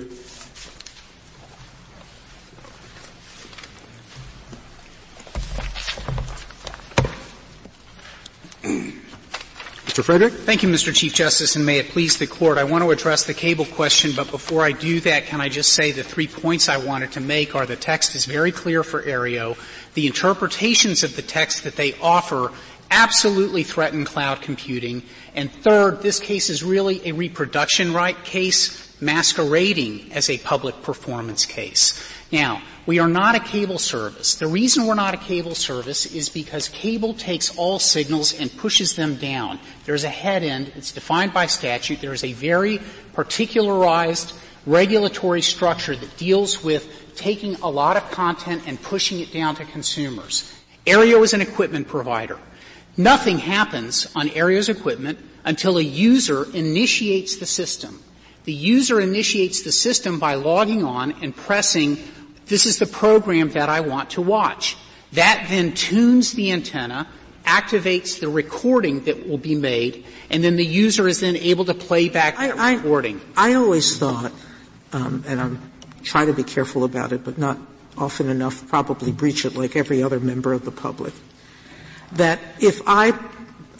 [9.85, 10.03] Mr.
[10.05, 10.31] Frederick?
[10.31, 10.95] Thank you, Mr.
[10.95, 12.57] Chief Justice, and may it please the Court.
[12.57, 15.73] I want to address the cable question, but before I do that, can I just
[15.73, 19.01] say the three points I wanted to make are the text is very clear for
[19.01, 19.57] Aereo.
[19.95, 22.51] The interpretations of the text that they offer
[22.89, 25.03] absolutely threaten cloud computing.
[25.37, 31.45] And third, this case is really a reproduction right case masquerading as a public performance
[31.45, 32.03] case.
[32.31, 34.33] Now, we are not a cable service.
[34.33, 38.95] The reason we're not a cable service is because cable takes all signals and pushes
[38.95, 39.59] them down.
[39.85, 40.71] There's a head end.
[40.75, 42.01] It's defined by statute.
[42.01, 42.81] There is a very
[43.13, 44.33] particularized
[44.65, 49.65] regulatory structure that deals with taking a lot of content and pushing it down to
[49.65, 50.51] consumers.
[50.87, 52.39] Aereo is an equipment provider.
[52.97, 58.03] Nothing happens on Aereo's equipment until a user initiates the system.
[58.45, 61.97] The user initiates the system by logging on and pressing,
[62.47, 64.77] this is the program that I want to watch.
[65.13, 67.07] That then tunes the antenna,
[67.45, 71.73] activates the recording that will be made, and then the user is then able to
[71.73, 73.21] play back that I, recording.
[73.37, 74.31] I, I always thought,
[74.91, 75.71] um, and I'm
[76.03, 77.57] trying to be careful about it, but not
[77.97, 81.13] often enough, probably breach it like every other member of the public
[82.13, 83.17] that if I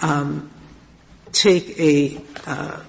[0.01, 0.49] um,
[1.31, 2.79] take a uh,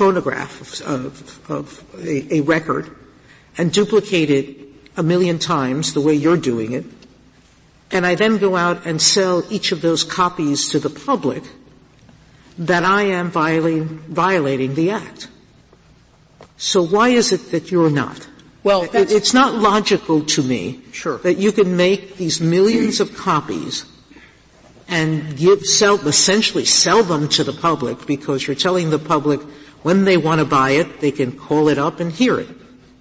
[0.00, 2.96] phonograph of, of a, a, record
[3.58, 4.56] and duplicate it
[4.96, 6.84] a million times the way you're doing it,
[7.90, 11.42] and I then go out and sell each of those copies to the public,
[12.58, 15.28] that I am violating, violating the act.
[16.56, 18.28] So why is it that you're not?
[18.62, 21.18] Well, it, it's not logical to me sure.
[21.18, 23.86] that you can make these millions of copies
[24.90, 29.40] and give, sell, essentially sell them to the public because you're telling the public
[29.82, 32.48] when they want to buy it, they can call it up and hear it.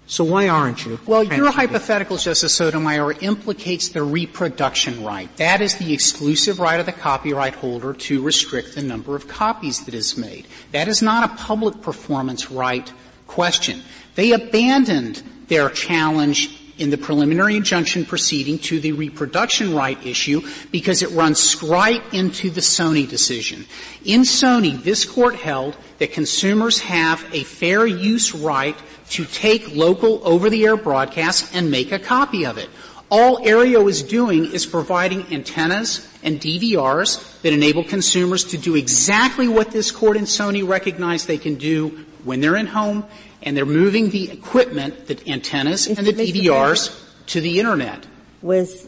[0.10, 1.00] So why aren't you?
[1.06, 5.30] Well, your hypothetical, Justice Sotomayor, implicates the reproduction right.
[5.38, 9.86] That is the exclusive right of the copyright holder to restrict the number of copies
[9.86, 10.48] that is made.
[10.72, 12.92] That is not a public performance right
[13.28, 13.84] question.
[14.16, 21.02] They abandoned their challenge in the preliminary injunction proceeding to the reproduction right issue because
[21.02, 23.66] it runs right into the Sony decision.
[24.06, 28.78] In Sony, this court held that consumers have a fair use right
[29.10, 32.70] to take local over-the-air broadcasts and make a copy of it.
[33.12, 39.48] All Aereo is doing is providing antennas and DVRs that enable consumers to do exactly
[39.48, 43.04] what this court in Sony recognized they can do when they're in home
[43.42, 48.06] and they're moving the equipment, the antennas and the DVRs to the internet.
[48.44, 48.88] Was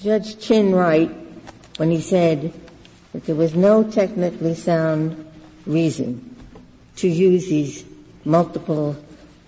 [0.00, 1.08] Judge Chin right
[1.76, 2.52] when he said
[3.12, 5.24] that there was no technically sound
[5.66, 6.34] reason
[6.96, 7.84] to use these
[8.24, 8.96] multiple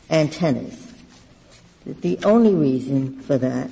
[0.09, 0.93] antennas?
[1.87, 3.71] That the only reason for that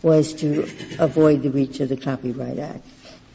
[0.00, 0.62] was to
[0.98, 2.82] avoid the reach of the Copyright Act.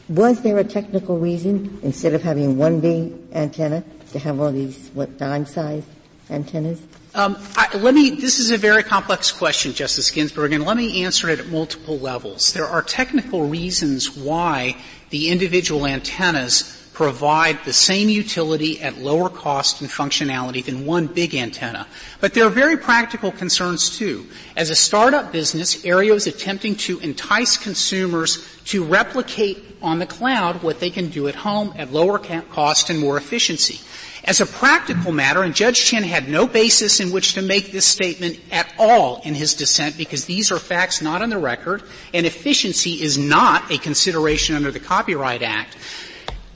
[0.10, 4.90] Was there a technical reason, instead of having one big antenna, to have all these,
[4.94, 5.88] what, dime-sized
[6.30, 6.82] antennas?
[7.16, 8.12] Um, I, let me.
[8.12, 11.98] This is a very complex question, Justice Ginsburg, and let me answer it at multiple
[11.98, 12.54] levels.
[12.54, 14.78] There are technical reasons why
[15.10, 21.36] the individual antennas provide the same utility at lower cost and functionality than one big
[21.36, 21.88] antenna.
[22.20, 24.28] But there are very practical concerns too.
[24.56, 30.64] As a startup business, Aereo is attempting to entice consumers to replicate on the cloud
[30.64, 33.80] what they can do at home at lower cost and more efficiency.
[34.24, 37.86] As a practical matter, and Judge Chin had no basis in which to make this
[37.86, 42.26] statement at all in his dissent because these are facts not on the record and
[42.26, 45.78] efficiency is not a consideration under the Copyright Act.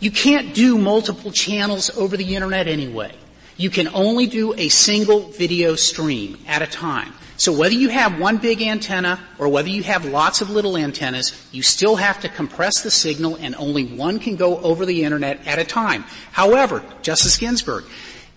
[0.02, 3.14] You can't do multiple channels over the internet anyway.
[3.56, 7.14] You can only do a single video stream at a time.
[7.42, 11.34] So whether you have one big antenna or whether you have lots of little antennas,
[11.52, 15.40] you still have to compress the signal and only one can go over the internet
[15.48, 16.04] at a time.
[16.34, 17.86] However, Justice Ginsburg,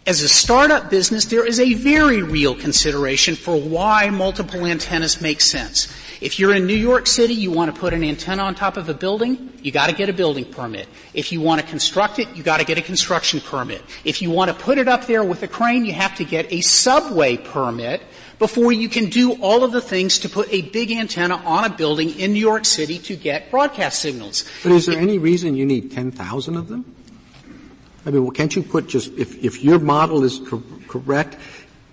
[0.07, 5.43] as a startup business, there is a very real consideration for why multiple antennas make
[5.43, 5.95] sense.
[6.23, 8.88] If you're in New York City, you want to put an antenna on top of
[8.88, 10.88] a building, you got to get a building permit.
[11.12, 13.83] If you want to construct it, you got to get a construction permit.
[14.03, 16.51] If you want to put it up there with a crane, you have to get
[16.51, 18.01] a subway permit
[18.38, 21.70] before you can do all of the things to put a big antenna on a
[21.70, 24.44] building in New York City to get broadcast signals.
[24.62, 26.85] But is there any reason you need 10,000 of them?
[28.07, 31.38] I mean, well, can't you put just, if, if your model is co- correct,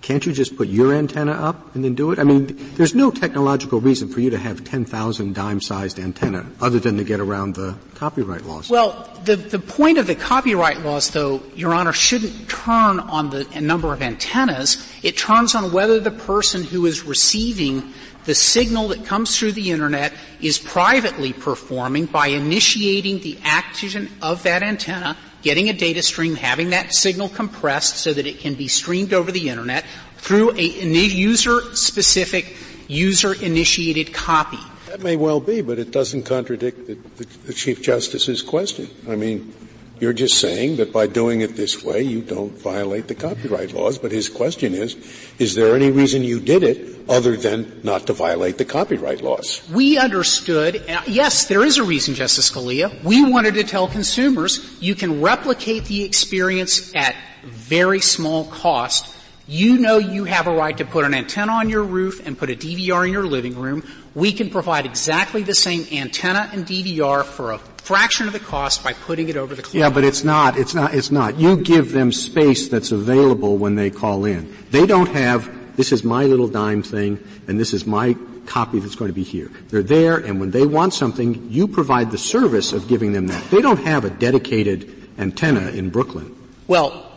[0.02, 2.18] can't you just put your antenna up and then do it?
[2.18, 6.98] I mean, there's no technological reason for you to have 10,000 dime-sized antenna other than
[6.98, 8.70] to get around the copyright laws.
[8.70, 13.44] Well, the, the point of the copyright laws, though, Your Honor, shouldn't turn on the
[13.62, 14.92] number of antennas.
[15.04, 17.94] It turns on whether the person who is receiving
[18.26, 24.44] the signal that comes through the internet is privately performing by initiating the action of
[24.44, 28.68] that antenna getting a data stream, having that signal compressed so that it can be
[28.68, 29.86] streamed over the internet
[30.18, 32.56] through a, user-specific,
[32.88, 34.60] user-initiated copy.
[34.88, 38.90] That may well be, but it doesn't contradict the, the, the Chief Justice's question.
[39.08, 39.54] I mean,
[40.02, 44.00] you're just saying that by doing it this way, you don't violate the copyright laws,
[44.00, 44.96] but his question is,
[45.38, 49.62] is there any reason you did it other than not to violate the copyright laws?
[49.72, 53.04] We understood, yes, there is a reason, Justice Scalia.
[53.04, 59.16] We wanted to tell consumers you can replicate the experience at very small cost.
[59.48, 62.50] You know you have a right to put an antenna on your roof and put
[62.50, 63.84] a DVR in your living room.
[64.14, 68.84] We can provide exactly the same antenna and DVR for a fraction of the cost
[68.84, 69.80] by putting it over the cloud.
[69.80, 71.40] Yeah, but it's not, it's not, it's not.
[71.40, 74.54] You give them space that's available when they call in.
[74.70, 78.96] They don't have, this is my little dime thing, and this is my copy that's
[78.96, 79.50] going to be here.
[79.70, 83.50] They're there, and when they want something, you provide the service of giving them that.
[83.50, 86.36] They don't have a dedicated antenna in Brooklyn.
[86.68, 87.11] Well,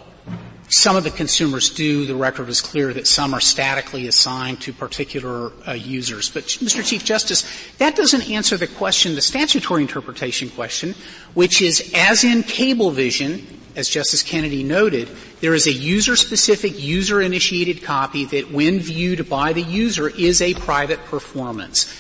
[0.68, 2.06] some of the consumers do.
[2.06, 6.30] The record is clear that some are statically assigned to particular uh, users.
[6.30, 6.84] But, Mr.
[6.84, 7.44] Chief Justice,
[7.78, 10.94] that doesn't answer the question, the statutory interpretation question,
[11.34, 13.44] which is, as in Cablevision,
[13.76, 15.08] as Justice Kennedy noted,
[15.40, 21.04] there is a user-specific, user-initiated copy that, when viewed by the user, is a private
[21.06, 21.92] performance.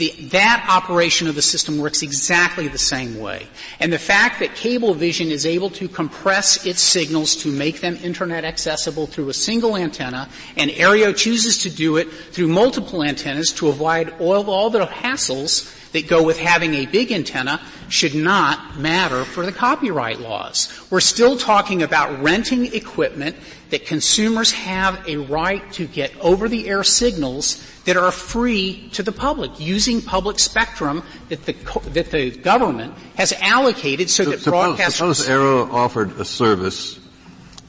[0.00, 3.46] The, that operation of the system works exactly the same way.
[3.80, 8.46] And the fact that Cablevision is able to compress its signals to make them internet
[8.46, 13.68] accessible through a single antenna, and Aereo chooses to do it through multiple antennas to
[13.68, 17.60] avoid all, all the hassles that go with having a big antenna
[17.90, 20.72] should not matter for the copyright laws.
[20.88, 23.36] We're still talking about renting equipment
[23.68, 29.02] that consumers have a right to get over the air signals that are free to
[29.02, 31.52] the public using public spectrum that the,
[31.90, 34.92] that the government has allocated so, so that suppose, broadcasters.
[34.92, 36.98] Suppose Aereo offered a service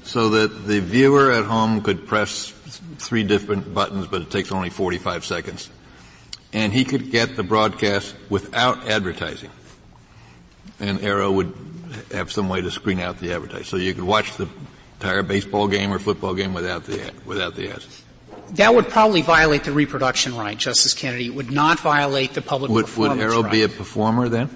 [0.03, 2.49] so that the viewer at home could press
[2.97, 5.70] three different buttons, but it takes only 45 seconds.
[6.53, 9.49] And he could get the broadcast without advertising.
[10.80, 11.53] And Aereo would
[12.12, 13.66] have some way to screen out the advertising.
[13.66, 14.49] So you could watch the
[14.95, 18.01] entire baseball game or football game without the ad, without the ads.
[18.56, 21.28] That would probably violate the reproduction right, Justice Kennedy.
[21.28, 23.52] It would not violate the public would, performance Would Aereo right.
[23.52, 24.49] be a performer then?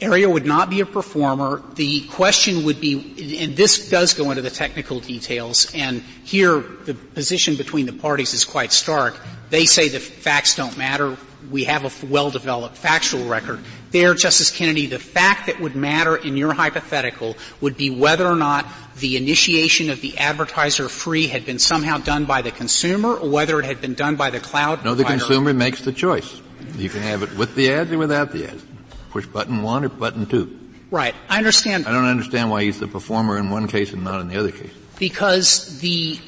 [0.00, 1.62] Aereo would not be a performer.
[1.74, 6.94] The question would be, and this does go into the technical details, and here the
[6.94, 9.20] position between the parties is quite stark.
[9.50, 11.16] They say the facts don't matter.
[11.50, 13.60] We have a well-developed factual record.
[13.94, 18.34] There, Justice Kennedy, the fact that would matter in your hypothetical would be whether or
[18.34, 18.66] not
[18.96, 23.60] the initiation of the advertiser free had been somehow done by the consumer or whether
[23.60, 24.96] it had been done by the cloud No, provider.
[24.96, 26.42] the consumer makes the choice.
[26.76, 28.64] You can have it with the ads or without the ads.
[29.10, 30.58] Push button one or button two.
[30.90, 31.14] Right.
[31.28, 31.86] I understand.
[31.86, 34.50] I don't understand why he's the performer in one case and not in the other
[34.50, 34.72] case.
[34.98, 36.18] Because the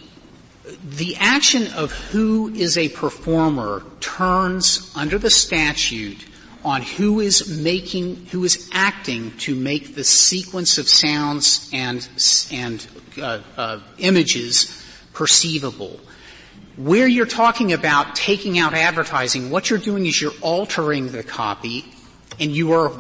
[0.85, 6.25] the action of who is a performer turns under the statute
[6.67, 12.09] on who is making, who is acting to make the sequence of sounds and,
[12.51, 12.85] and
[13.23, 16.01] uh, uh, images perceivable.
[16.77, 21.85] Where you're talking about taking out advertising, what you're doing is you're altering the copy
[22.41, 22.93] and you are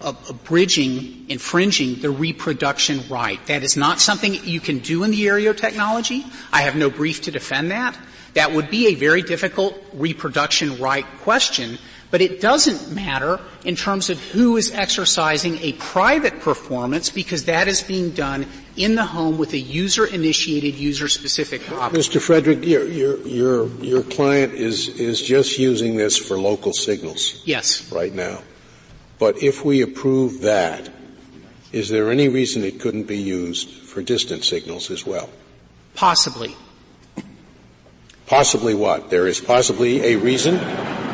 [0.00, 3.44] abridging, infringing the reproduction right.
[3.46, 6.24] That is not something you can do in the Aereo technology.
[6.52, 7.98] I have no brief to defend that.
[8.34, 11.78] That would be a very difficult reproduction right question,
[12.10, 17.68] but it doesn't matter in terms of who is exercising a private performance because that
[17.68, 18.46] is being done
[18.76, 21.96] in the home with a user-initiated, user-specific copy.
[21.98, 22.20] Mr.
[22.20, 27.42] Frederick, your, your, your, your client is, is just using this for local signals.
[27.44, 27.90] Yes.
[27.92, 28.40] Right now.
[29.18, 30.88] But if we approve that,
[31.72, 35.28] is there any reason it couldn't be used for distant signals as well?
[35.94, 36.56] Possibly.
[38.26, 39.10] Possibly what?
[39.10, 40.58] There is possibly a reason,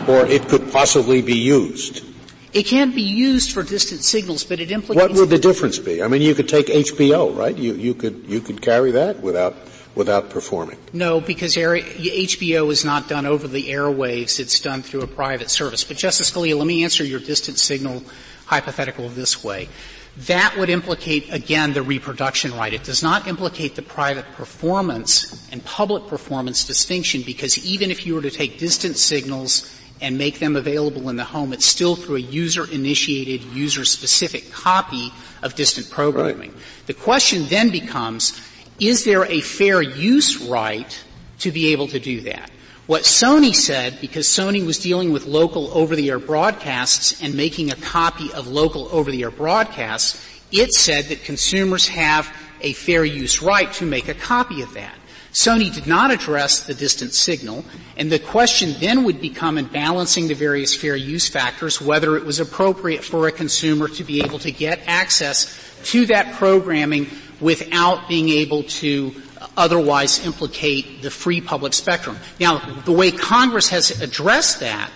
[0.09, 2.05] or it could possibly be used.
[2.53, 5.09] It can be used for distant signals, but it implicates.
[5.09, 6.03] What would the difference be?
[6.03, 7.57] I mean, you could take HBO, right?
[7.57, 9.57] You, you could, you could carry that without,
[9.97, 10.79] without performing.
[10.93, 14.39] No, because HBO is not done over the airwaves.
[14.39, 15.83] It's done through a private service.
[15.83, 18.05] But Justice Scalia, let me answer your distant signal
[18.47, 19.69] hypothetical this way.
[20.17, 22.73] That would implicate, again, the reproduction right.
[22.73, 28.15] It does not implicate the private performance and public performance distinction because even if you
[28.15, 29.74] were to take distant signals
[30.05, 35.11] and make them available in the home, it's still through a user-initiated, user-specific copy
[35.43, 36.53] of distant programming.
[36.53, 36.61] Right.
[36.87, 38.39] The question then becomes,
[38.79, 41.03] is there a fair use right
[41.39, 42.51] to be able to do that?
[42.87, 48.31] What Sony said, because Sony was dealing with local over-the-air broadcasts and making a copy
[48.35, 52.31] of local over-the-air broadcasts, it said that consumers have
[52.61, 54.95] a fair use right to make a copy of that.
[55.35, 57.65] Sony did not address the distant signal,
[57.97, 62.25] and the question then would become in balancing the various fair use factors whether it
[62.25, 67.09] was appropriate for a consumer to be able to get access to that programming
[67.41, 69.13] without being able to
[69.57, 72.17] otherwise implicate the free public spectrum.
[72.39, 74.89] Now, the way Congress has addressed that,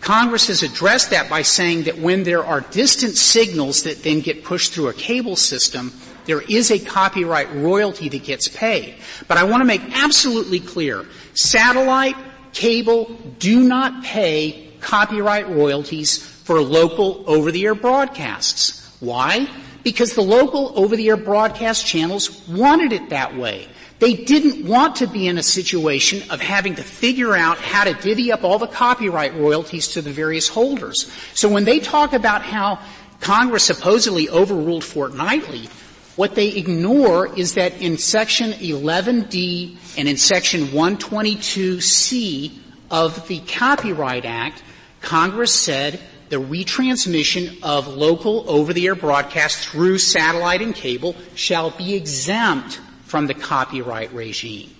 [0.00, 4.44] Congress has addressed that by saying that when there are distant signals that then get
[4.44, 5.92] pushed through a cable system,
[6.26, 8.96] there is a copyright royalty that gets paid.
[9.28, 12.16] But I want to make absolutely clear, satellite,
[12.52, 18.96] cable do not pay copyright royalties for local over-the-air broadcasts.
[19.00, 19.48] Why?
[19.82, 23.68] Because the local over-the-air broadcast channels wanted it that way.
[23.98, 27.94] They didn't want to be in a situation of having to figure out how to
[27.94, 31.10] divvy up all the copyright royalties to the various holders.
[31.34, 32.78] So when they talk about how
[33.20, 35.70] Congress supposedly overruled fortnightly,
[36.16, 42.58] what they ignore is that in section 11D and in section 122C
[42.90, 44.62] of the Copyright Act,
[45.00, 52.80] Congress said the retransmission of local over-the-air broadcasts through satellite and cable shall be exempt
[53.04, 54.70] from the copyright regime.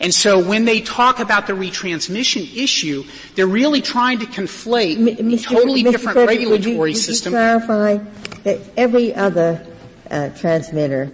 [0.00, 3.04] And so when they talk about the retransmission issue,
[3.34, 5.92] they're really trying to conflate M- a totally Mr.
[5.92, 7.32] different Frederick, regulatory would you, would system.
[7.34, 7.98] You clarify
[8.44, 9.66] that every other
[10.10, 11.10] uh, transmitter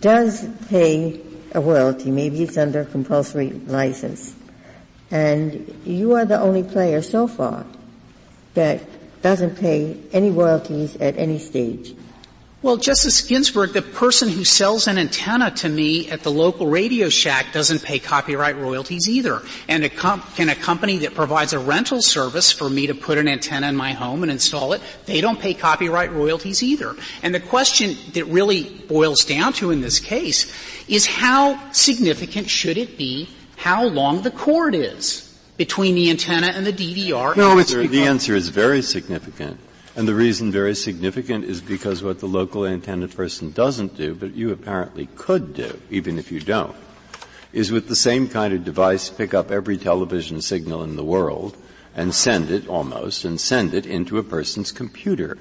[0.00, 1.20] does pay
[1.52, 2.10] a royalty.
[2.10, 4.34] Maybe it's under compulsory license.
[5.10, 7.64] And you are the only player so far
[8.54, 8.80] that
[9.22, 11.94] doesn't pay any royalties at any stage.
[12.64, 17.10] Well, Justice Ginsburg, the person who sells an antenna to me at the local Radio
[17.10, 19.42] Shack doesn't pay copyright royalties either.
[19.68, 23.18] And a com- can a company that provides a rental service for me to put
[23.18, 26.96] an antenna in my home and install it, they don't pay copyright royalties either.
[27.22, 30.50] And the question that really boils down to in this case
[30.88, 36.64] is how significant should it be how long the cord is between the antenna and
[36.64, 37.36] the DVR.
[37.36, 39.60] No, it's the answer is very significant.
[39.96, 44.34] And the reason very significant is because what the local antenna person doesn't do, but
[44.34, 46.74] you apparently could do, even if you don't,
[47.52, 51.56] is with the same kind of device pick up every television signal in the world
[51.94, 55.38] and send it almost, and send it into a person's computer.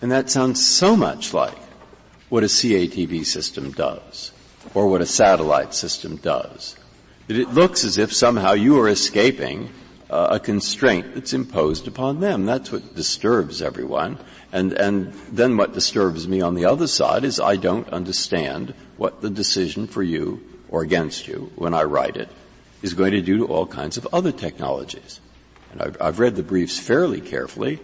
[0.00, 1.58] And that sounds so much like
[2.30, 4.32] what a CATV system does,
[4.72, 6.74] or what a satellite system does.
[7.26, 9.68] That it looks as if somehow you are escaping
[10.10, 12.44] uh, a constraint that's imposed upon them.
[12.44, 14.18] That's what disturbs everyone.
[14.52, 19.20] And, and then what disturbs me on the other side is I don't understand what
[19.20, 22.28] the decision for you or against you when I write it
[22.82, 25.20] is going to do to all kinds of other technologies.
[25.72, 27.78] And I've, I've read the briefs fairly carefully,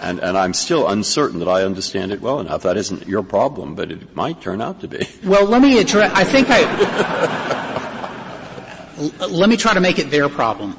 [0.00, 2.62] and, and, I'm still uncertain that I understand it well enough.
[2.62, 5.06] That isn't your problem, but it might turn out to be.
[5.22, 6.62] Well, let me address, I think I,
[9.28, 10.76] let me try to make it their problem.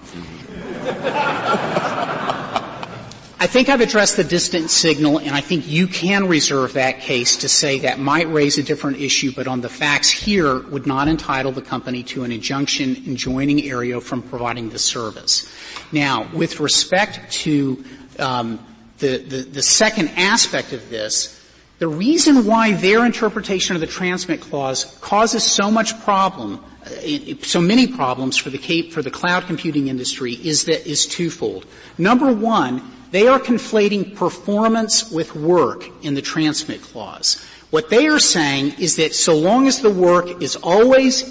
[3.43, 7.36] I think I've addressed the distant signal, and I think you can reserve that case
[7.38, 11.09] to say that might raise a different issue, but on the facts here would not
[11.09, 15.53] entitle the company to an injunction enjoining Aereo from providing the service.
[15.91, 17.84] Now, with respect to
[18.17, 18.65] um,
[18.99, 21.38] the, the, the second aspect of this,
[21.80, 27.61] the reason why their interpretation of the transmit clause causes so much problem uh, so
[27.61, 31.65] many problems for the, for the cloud computing industry is that is twofold.
[31.97, 37.41] Number one, they are conflating performance with work in the transmit clause.
[37.69, 41.24] What they are saying is that so long as the work is always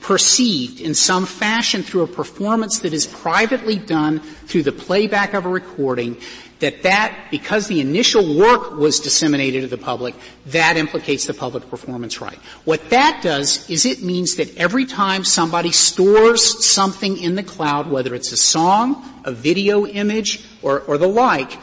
[0.00, 5.46] perceived in some fashion through a performance that is privately done through the playback of
[5.46, 6.16] a recording,
[6.60, 10.14] that that, because the initial work was disseminated to the public,
[10.46, 12.38] that implicates the public performance right.
[12.64, 17.90] What that does is it means that every time somebody stores something in the cloud,
[17.90, 21.58] whether it's a song, a video image, or, or the like,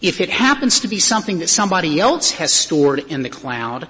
[0.00, 3.88] if it happens to be something that somebody else has stored in the cloud,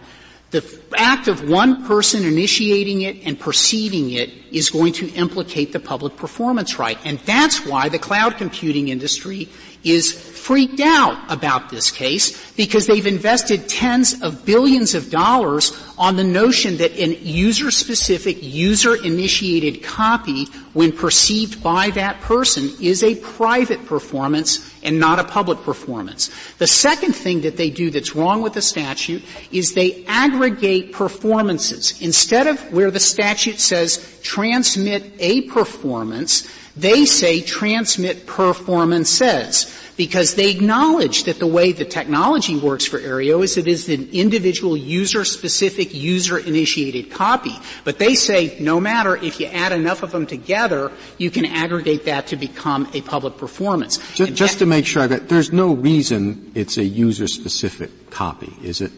[0.50, 5.80] the act of one person initiating it and perceiving it is going to implicate the
[5.80, 6.98] public performance right.
[7.04, 9.48] And that's why the cloud computing industry
[9.84, 16.16] is freaked out about this case because they've invested tens of billions of dollars on
[16.16, 23.84] the notion that an user-specific, user-initiated copy, when perceived by that person, is a private
[23.86, 26.30] performance and not a public performance.
[26.58, 29.22] The second thing that they do that's wrong with the statute
[29.52, 32.00] is they aggregate performances.
[32.00, 40.52] Instead of where the statute says transmit a performance, they say transmit performances because they
[40.52, 45.92] acknowledge that the way the technology works for Aereo is it is an individual user-specific,
[45.92, 47.54] user-initiated copy.
[47.82, 52.04] But they say no matter if you add enough of them together, you can aggregate
[52.04, 53.98] that to become a public performance.
[54.14, 58.92] Just, just to make sure got, there's no reason it's a user-specific copy, is it?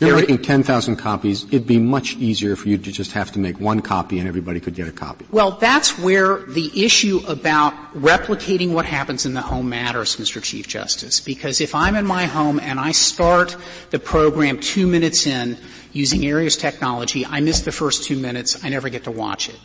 [0.00, 1.44] You're making 10,000 copies.
[1.44, 4.60] It'd be much easier for you to just have to make one copy and everybody
[4.60, 5.26] could get a copy.
[5.30, 10.42] Well, that's where the issue about replicating what happens in the home matters, Mr.
[10.42, 11.20] Chief Justice.
[11.20, 13.56] Because if I'm in my home and I start
[13.90, 15.58] the program two minutes in
[15.92, 19.58] using Aereo's technology, I miss the first two minutes, I never get to watch it.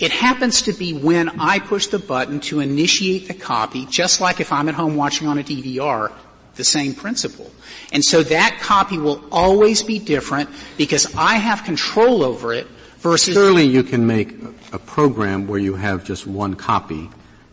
[0.00, 4.40] It happens to be when I push the button to initiate the copy, just like
[4.40, 6.12] if I'm at home watching on a DVR,
[6.56, 7.50] the same principle.
[7.92, 12.66] And so that copy will always be different because I have control over it
[12.98, 13.34] versus.
[13.34, 14.36] Surely you can make
[14.72, 17.10] a program where you have just one copy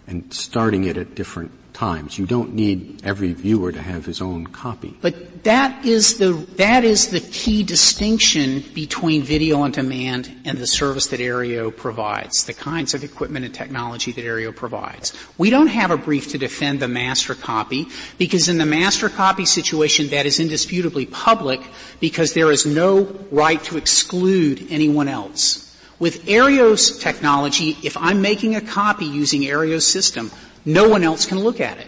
[0.07, 2.17] and starting it at different times.
[2.17, 4.95] You don't need every viewer to have his own copy.
[5.01, 10.67] But that is the, that is the key distinction between video on demand and the
[10.67, 15.13] service that Aereo provides, the kinds of equipment and technology that Aereo provides.
[15.38, 19.45] We don't have a brief to defend the master copy because in the master copy
[19.45, 21.61] situation that is indisputably public
[21.99, 25.67] because there is no right to exclude anyone else.
[25.99, 30.32] With Aereo's technology, if I'm making a copy using Aereo's system,
[30.66, 31.88] no one else can look at it.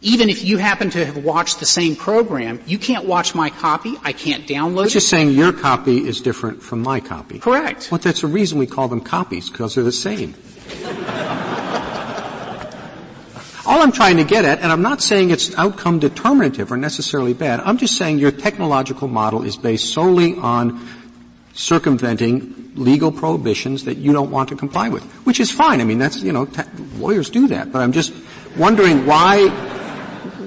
[0.00, 3.94] Even if you happen to have watched the same program, you can't watch my copy.
[4.04, 7.40] I can't download You're just saying your copy is different from my copy.
[7.40, 7.88] Correct.
[7.90, 10.34] Well, that's the reason we call them copies, because they're the same.
[13.66, 17.34] All I'm trying to get at, and I'm not saying it's outcome determinative or necessarily
[17.34, 20.88] bad, I'm just saying your technological model is based solely on
[21.52, 25.80] circumventing legal prohibitions that you don't want to comply with, which is fine.
[25.80, 26.62] I mean, that's, you know, te-
[26.96, 28.12] lawyers do that, but I'm just
[28.56, 29.48] wondering why,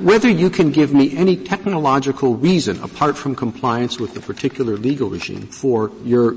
[0.02, 5.10] whether you can give me any technological reason apart from compliance with the particular legal
[5.10, 6.36] regime for your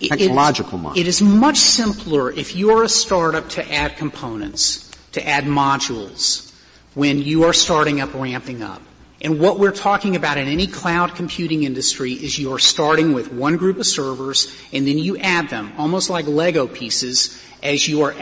[0.00, 1.00] technological model.
[1.00, 6.52] It is much simpler if you're a startup to add components, to add modules,
[6.94, 8.82] when you are starting up, ramping up.
[9.22, 13.56] And what we're talking about in any cloud computing industry is you're starting with one
[13.56, 18.14] group of servers and then you add them, almost like Lego pieces, as you are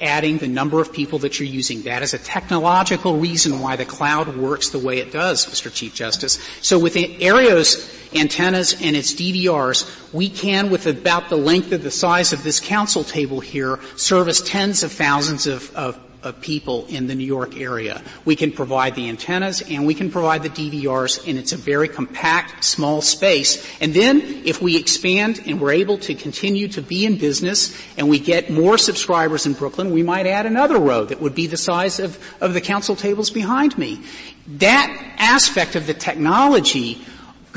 [0.00, 1.82] adding the number of people that you're using.
[1.82, 5.72] That is a technological reason why the cloud works the way it does, Mr.
[5.72, 6.40] Chief Justice.
[6.60, 11.92] So with Aereo's antennas and its DVRs, we can, with about the length of the
[11.92, 17.06] size of this counsel table here, service tens of thousands of, of of people in
[17.06, 18.02] the New York area.
[18.24, 21.88] We can provide the antennas and we can provide the DVRs and it's a very
[21.88, 23.64] compact, small space.
[23.80, 28.08] And then if we expand and we're able to continue to be in business and
[28.08, 31.56] we get more subscribers in Brooklyn, we might add another row that would be the
[31.56, 34.00] size of, of the counsel tables behind me.
[34.46, 37.04] That aspect of the technology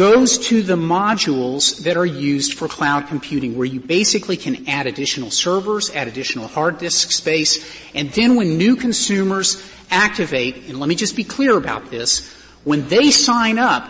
[0.01, 4.87] goes to the modules that are used for cloud computing where you basically can add
[4.87, 10.89] additional servers, add additional hard disk space, and then when new consumers activate, and let
[10.89, 12.33] me just be clear about this,
[12.63, 13.87] when they sign up,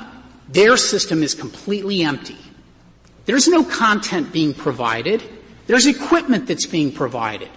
[0.49, 2.35] their system is completely empty.
[3.25, 5.23] There's no content being provided.
[5.67, 7.47] There's equipment that's being provided.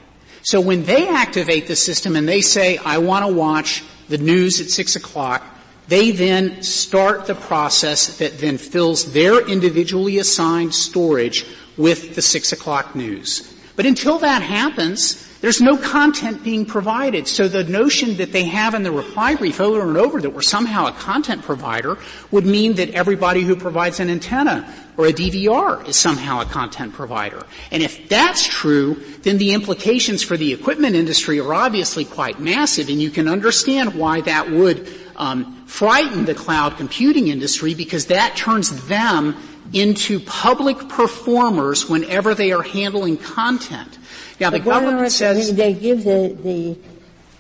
[0.43, 4.61] So when they activate the system and they say, I want to watch the news
[4.61, 5.43] at six o'clock,
[5.89, 11.45] they then start the process that then fills their individually assigned storage
[11.77, 13.53] with the six o'clock news.
[13.77, 17.29] But until that happens, there's no content being provided.
[17.29, 20.41] So the notion that they have in the reply brief over and over that we're
[20.41, 21.99] somehow a content provider
[22.31, 26.95] would mean that everybody who provides an antenna or a DVR is somehow a content
[26.95, 27.43] provider.
[27.71, 32.89] And if that's true, then the implications for the equipment industry are obviously quite massive,
[32.89, 38.37] and you can understand why that would um, frighten the cloud computing industry because that
[38.37, 39.37] turns them
[39.73, 43.99] into public performers whenever they are handling content.
[44.41, 46.79] Now the government says they give the, the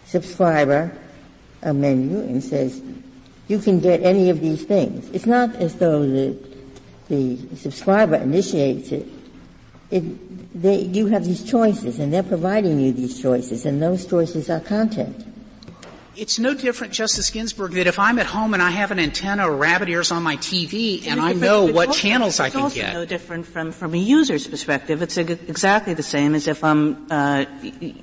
[0.07, 0.97] subscriber
[1.63, 2.83] a menu and says
[3.49, 5.11] you can get any of these things.
[5.11, 6.37] It's not as though the
[7.09, 9.07] the subscriber initiates it.
[9.91, 14.49] It, they, you have these choices, and they're providing you these choices, and those choices
[14.49, 15.27] are content.
[16.17, 19.49] It's no different, Justice Ginsburg, that if I'm at home and I have an antenna
[19.49, 22.67] or rabbit ears on my TV and I know what channels I can get.
[22.67, 25.03] It's also no different from, from a user's perspective.
[25.03, 27.45] It's exactly the same as if I'm uh,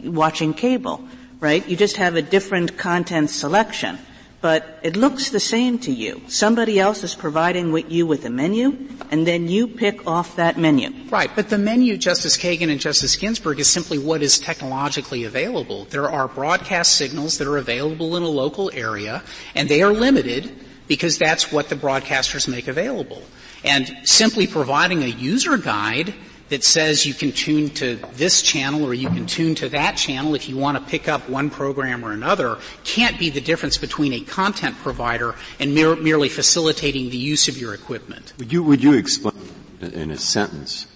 [0.04, 1.04] watching cable,
[1.40, 1.68] right?
[1.68, 3.98] You just have a different content selection
[4.42, 6.22] but it looks the same to you.
[6.28, 8.76] Somebody else is providing you with a menu,
[9.12, 10.90] and then you pick off that menu.
[11.10, 15.86] Right, but the menu, Justice Kagan and Justice Ginsburg, is simply what is technologically available.
[15.86, 19.24] There are broadcast signals that are available in a local area,
[19.54, 20.52] and they are limited
[20.88, 23.22] because that's what the broadcasters make available.
[23.64, 26.16] And simply providing a user guide
[26.52, 30.36] that says you can tune to this channel or you can tune to that channel
[30.36, 34.12] if you want to pick up one program or another can't be the difference between
[34.12, 38.34] a content provider and mere, merely facilitating the use of your equipment.
[38.38, 39.34] Would you, would you explain
[39.82, 40.88] in a sentence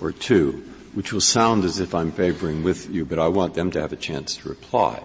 [0.00, 3.70] or two, which will sound as if I'm favoring with you, but I want them
[3.70, 5.00] to have a chance to reply.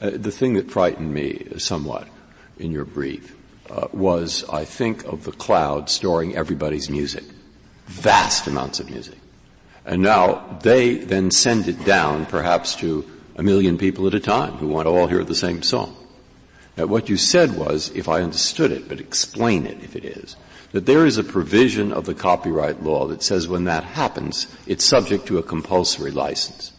[0.00, 2.06] Uh, the thing that frightened me somewhat
[2.58, 3.36] in your brief
[3.68, 7.24] uh, was, I think, of the cloud storing everybody's music.
[7.86, 9.17] Vast amounts of music.
[9.88, 14.52] And now they then send it down perhaps to a million people at a time
[14.58, 15.96] who want to all hear the same song.
[16.76, 20.36] Now what you said was, if I understood it, but explain it if it is,
[20.72, 24.84] that there is a provision of the copyright law that says when that happens, it's
[24.84, 26.72] subject to a compulsory license.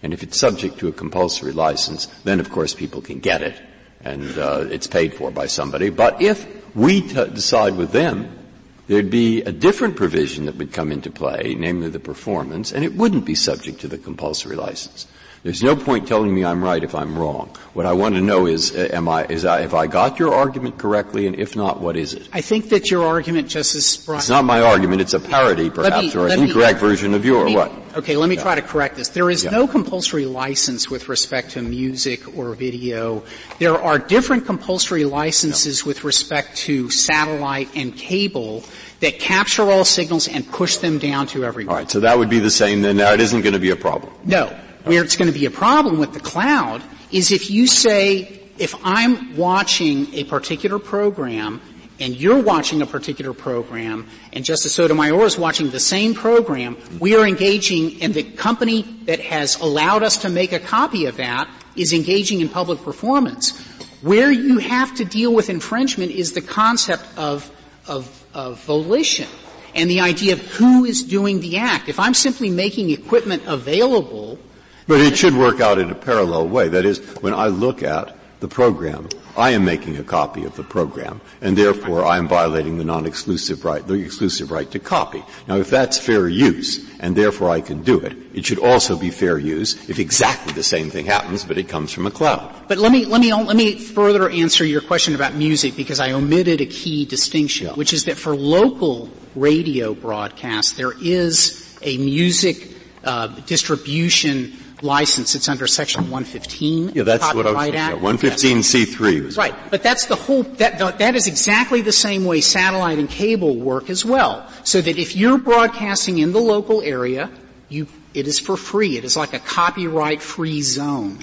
[0.00, 3.60] And if it's subject to a compulsory license, then of course people can get it,
[4.00, 5.90] and uh, it's paid for by somebody.
[5.90, 6.46] But if
[6.76, 8.43] we t- decide with them
[8.86, 12.94] there'd be a different provision that would come into play, namely the performance, and it
[12.94, 15.06] wouldn't be subject to the compulsory license.
[15.42, 17.54] There's no point telling me I'm right if I'm wrong.
[17.74, 20.32] What I want to know is, uh, am I, is I, have I got your
[20.32, 22.30] argument correctly, and if not, what is it?
[22.32, 24.16] I think that your argument, Justice Breyer.
[24.16, 27.26] It's not my argument, it's a parody, perhaps, me, or an incorrect me, version of
[27.26, 27.70] your, me, what?
[27.96, 28.42] Okay, let me yeah.
[28.42, 29.10] try to correct this.
[29.10, 29.50] There is yeah.
[29.50, 33.22] no compulsory license with respect to music or video.
[33.58, 35.86] There are different compulsory licenses yeah.
[35.88, 38.64] with respect to satellite and cable
[39.00, 41.72] that capture all signals and push them down to everyone.
[41.72, 42.96] All right, so that would be the same then.
[42.96, 44.12] Now it isn't going to be a problem.
[44.24, 44.46] No.
[44.84, 46.82] Where it's going to be a problem with the cloud
[47.12, 51.60] is if you say, if I'm watching a particular program
[52.00, 57.16] and you're watching a particular program and Justice Sotomayor is watching the same program, we
[57.16, 61.48] are engaging and the company that has allowed us to make a copy of that
[61.76, 63.58] is engaging in public performance.
[64.02, 67.50] Where you have to deal with infringement is the concept of,
[67.86, 69.28] of, of volition.
[69.74, 71.88] and the idea of who is doing the act.
[71.88, 74.38] If I'm simply making equipment available,
[74.86, 76.68] but it should work out in a parallel way.
[76.68, 80.62] That is, when I look at the program, I am making a copy of the
[80.62, 85.24] program, and therefore I am violating the non-exclusive right, the exclusive right to copy.
[85.48, 89.10] Now, if that's fair use, and therefore I can do it, it should also be
[89.10, 92.52] fair use if exactly the same thing happens, but it comes from a cloud.
[92.68, 96.12] But let me let me let me further answer your question about music because I
[96.12, 97.72] omitted a key distinction, yeah.
[97.74, 102.70] which is that for local radio broadcasts, there is a music
[103.02, 104.52] uh, distribution
[104.84, 105.34] license.
[105.34, 106.90] It's under Section 115.
[106.90, 108.00] Yeah, that's what I was saying.
[108.00, 109.24] 115C3.
[109.24, 110.42] was Right, but that's the whole.
[110.44, 114.46] That that is exactly the same way satellite and cable work as well.
[114.62, 117.30] So that if you're broadcasting in the local area,
[117.68, 118.96] you it is for free.
[118.96, 121.18] It is like a copyright-free zone.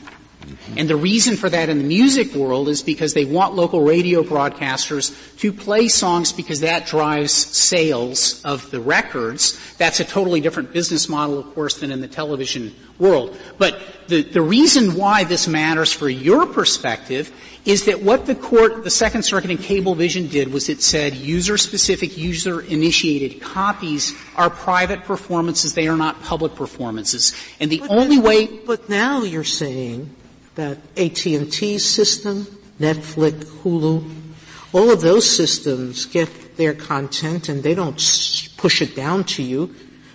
[0.77, 4.23] And the reason for that in the music world is because they want local radio
[4.23, 9.59] broadcasters to play songs because that drives sales of the records.
[9.77, 13.37] That's a totally different business model, of course, than in the television world.
[13.57, 17.31] But the, the reason why this matters for your perspective
[17.65, 22.17] is that what the court, the Second Circuit in Cablevision did was it said user-specific,
[22.17, 27.35] user-initiated copies are private performances, they are not public performances.
[27.59, 28.47] And the but only way...
[28.47, 30.15] But now you're saying
[30.55, 32.45] that AT&T system,
[32.79, 34.09] Netflix, Hulu,
[34.73, 37.95] all of those systems get their content and they don't
[38.57, 39.73] push it down to you.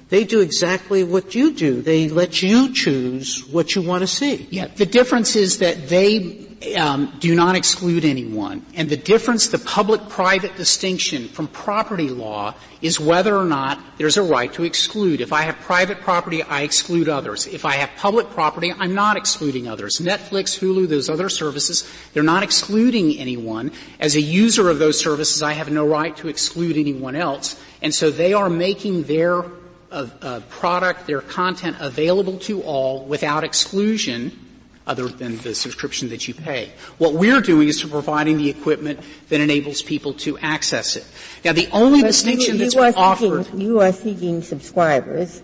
[0.08, 1.82] They do exactly what you do.
[1.82, 4.46] They let you choose what you want to see.
[4.50, 8.64] Yeah, the difference is that they um, do not exclude anyone.
[8.74, 14.22] And the difference, the public-private distinction from property law is whether or not there's a
[14.22, 15.20] right to exclude.
[15.20, 17.46] If I have private property, I exclude others.
[17.46, 19.98] If I have public property, I'm not excluding others.
[19.98, 23.72] Netflix, Hulu, those other services, they're not excluding anyone.
[24.00, 27.60] As a user of those services, I have no right to exclude anyone else.
[27.82, 29.44] And so they are making their
[29.90, 34.45] uh, uh, product, their content available to all without exclusion
[34.86, 36.70] other than the subscription that you pay.
[36.98, 41.06] What we're doing is providing the equipment that enables people to access it.
[41.44, 45.42] Now the only but distinction you, you that's offered seeking, you are seeking subscribers,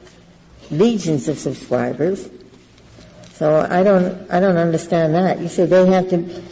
[0.70, 2.30] legions of subscribers.
[3.32, 5.40] So I don't I don't understand that.
[5.40, 6.42] You say they have to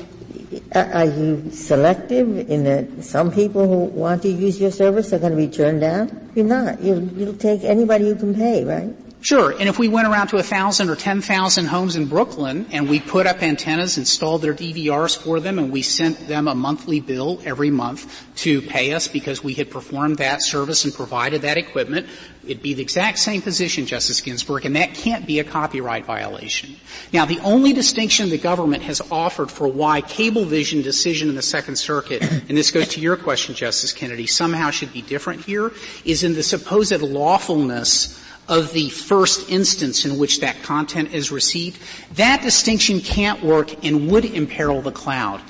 [0.72, 5.32] are you selective in that some people who want to use your service are going
[5.32, 6.30] to be turned down?
[6.34, 6.80] You're not.
[6.80, 8.92] You'll, you'll take anybody who can pay, right?
[9.22, 9.50] Sure.
[9.50, 12.88] And if we went around to a thousand or ten thousand homes in Brooklyn and
[12.88, 17.00] we put up antennas, installed their DVRs for them, and we sent them a monthly
[17.00, 21.58] bill every month to pay us because we had performed that service and provided that
[21.58, 22.06] equipment,
[22.44, 26.76] it'd be the exact same position, Justice Ginsburg, and that can't be a copyright violation.
[27.12, 31.76] Now, the only distinction the government has offered for why Cablevision decision in the Second
[31.76, 35.72] Circuit, and this goes to your question, Justice Kennedy, somehow should be different here,
[36.06, 38.18] is in the supposed lawfulness
[38.50, 41.80] of the first instance in which that content is received,
[42.16, 45.40] that distinction can't work and would imperil the cloud.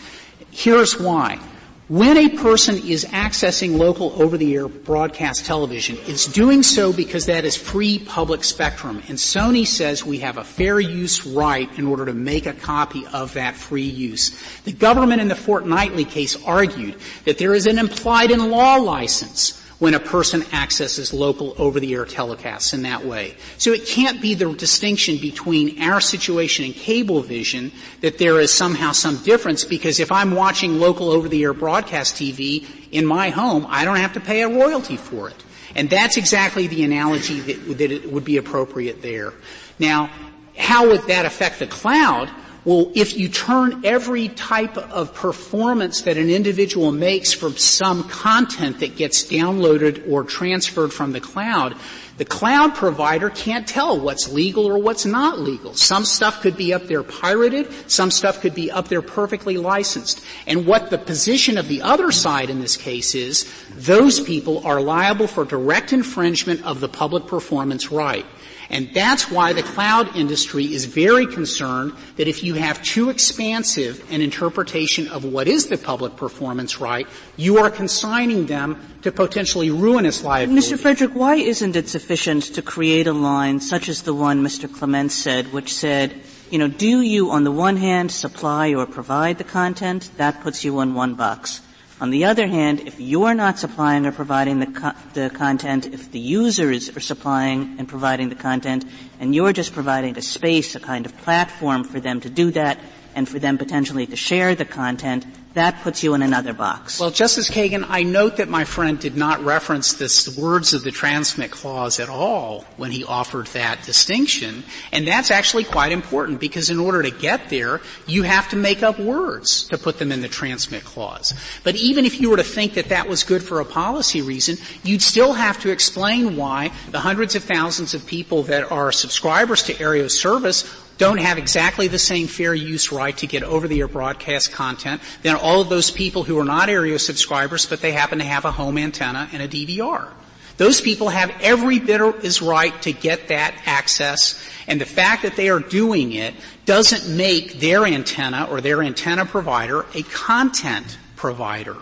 [0.50, 1.40] Here's why.
[1.88, 7.56] When a person is accessing local over-the-air broadcast television, it's doing so because that is
[7.56, 9.02] free public spectrum.
[9.08, 13.04] And Sony says we have a fair use right in order to make a copy
[13.12, 14.40] of that free use.
[14.62, 16.94] The government in the Fortnightly case argued
[17.24, 22.72] that there is an implied in law license when a person accesses local over-the-air telecasts
[22.72, 23.34] in that way.
[23.58, 27.72] So it can't be the distinction between our situation and Cablevision
[28.02, 33.06] that there is somehow some difference because if I'm watching local over-the-air broadcast TV in
[33.06, 35.44] my home, I don't have to pay a royalty for it.
[35.74, 39.32] And that's exactly the analogy that, that would be appropriate there.
[39.78, 40.10] Now,
[40.58, 42.28] how would that affect the cloud?
[42.62, 48.80] Well, if you turn every type of performance that an individual makes from some content
[48.80, 51.74] that gets downloaded or transferred from the cloud,
[52.18, 55.72] the cloud provider can't tell what's legal or what's not legal.
[55.72, 60.22] Some stuff could be up there pirated, some stuff could be up there perfectly licensed.
[60.46, 64.82] And what the position of the other side in this case is, those people are
[64.82, 68.26] liable for direct infringement of the public performance right.
[68.70, 74.08] And that's why the cloud industry is very concerned that if you have too expansive
[74.12, 77.06] an interpretation of what is the public performance right,
[77.36, 80.68] you are consigning them to potentially ruinous liability.
[80.68, 80.78] Mr.
[80.78, 84.72] Frederick, why isn't it sufficient to create a line such as the one Mr.
[84.72, 89.38] Clement said, which said, you know, do you on the one hand supply or provide
[89.38, 90.10] the content?
[90.16, 91.60] That puts you in one box.
[92.00, 96.10] On the other hand, if you're not supplying or providing the, co- the content, if
[96.10, 98.86] the users are supplying and providing the content,
[99.20, 102.78] and you're just providing a space, a kind of platform for them to do that,
[103.14, 107.00] and for them potentially to share the content, that puts you in another box.
[107.00, 110.92] Well, Justice Kagan, I note that my friend did not reference the words of the
[110.92, 116.70] transmit clause at all when he offered that distinction, and that's actually quite important because
[116.70, 120.20] in order to get there, you have to make up words to put them in
[120.20, 121.34] the transmit clause.
[121.64, 124.56] But even if you were to think that that was good for a policy reason,
[124.84, 129.64] you'd still have to explain why the hundreds of thousands of people that are subscribers
[129.64, 130.62] to Aereo service
[131.00, 135.62] don't have exactly the same fair use right to get over-the-air broadcast content than all
[135.62, 138.76] of those people who are not Aereo subscribers, but they happen to have a home
[138.76, 140.12] antenna and a DVR.
[140.58, 145.36] Those people have every bit as right to get that access, and the fact that
[145.36, 146.34] they are doing it
[146.66, 151.78] doesn't make their antenna or their antenna provider a content provider.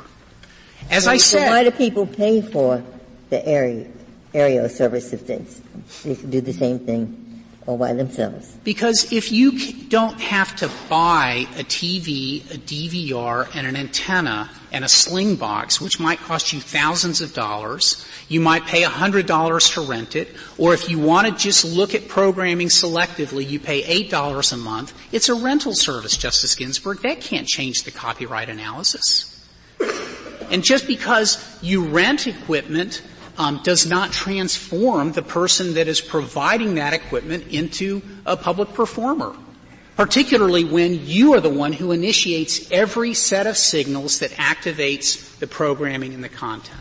[0.93, 2.85] As so, I said, so why do people pay for
[3.31, 3.91] the Aereo,
[4.33, 5.45] Aereo service if they,
[6.05, 7.28] they can do the same thing
[7.69, 8.57] all by themselves?
[8.65, 9.53] Because if you
[9.89, 15.79] don't have to buy a TV, a DVR, and an antenna and a sling box,
[15.79, 20.17] which might cost you thousands of dollars, you might pay a hundred dollars to rent
[20.17, 24.51] it, or if you want to just look at programming selectively, you pay eight dollars
[24.51, 24.95] a month.
[25.13, 27.03] It's a rental service, Justice Ginsburg.
[27.03, 29.35] That can't change the copyright analysis.
[30.51, 33.03] And just because you rent equipment
[33.39, 39.35] um, does not transform the person that is providing that equipment into a public performer.
[39.97, 45.47] Particularly when you are the one who initiates every set of signals that activates the
[45.47, 46.81] programming and the content.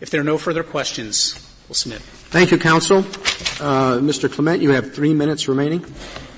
[0.00, 1.34] If there are no further questions,
[1.68, 2.00] we'll submit.
[2.00, 2.98] Thank you, counsel.
[3.60, 4.30] Uh, Mr.
[4.30, 5.80] Clement, you have three minutes remaining.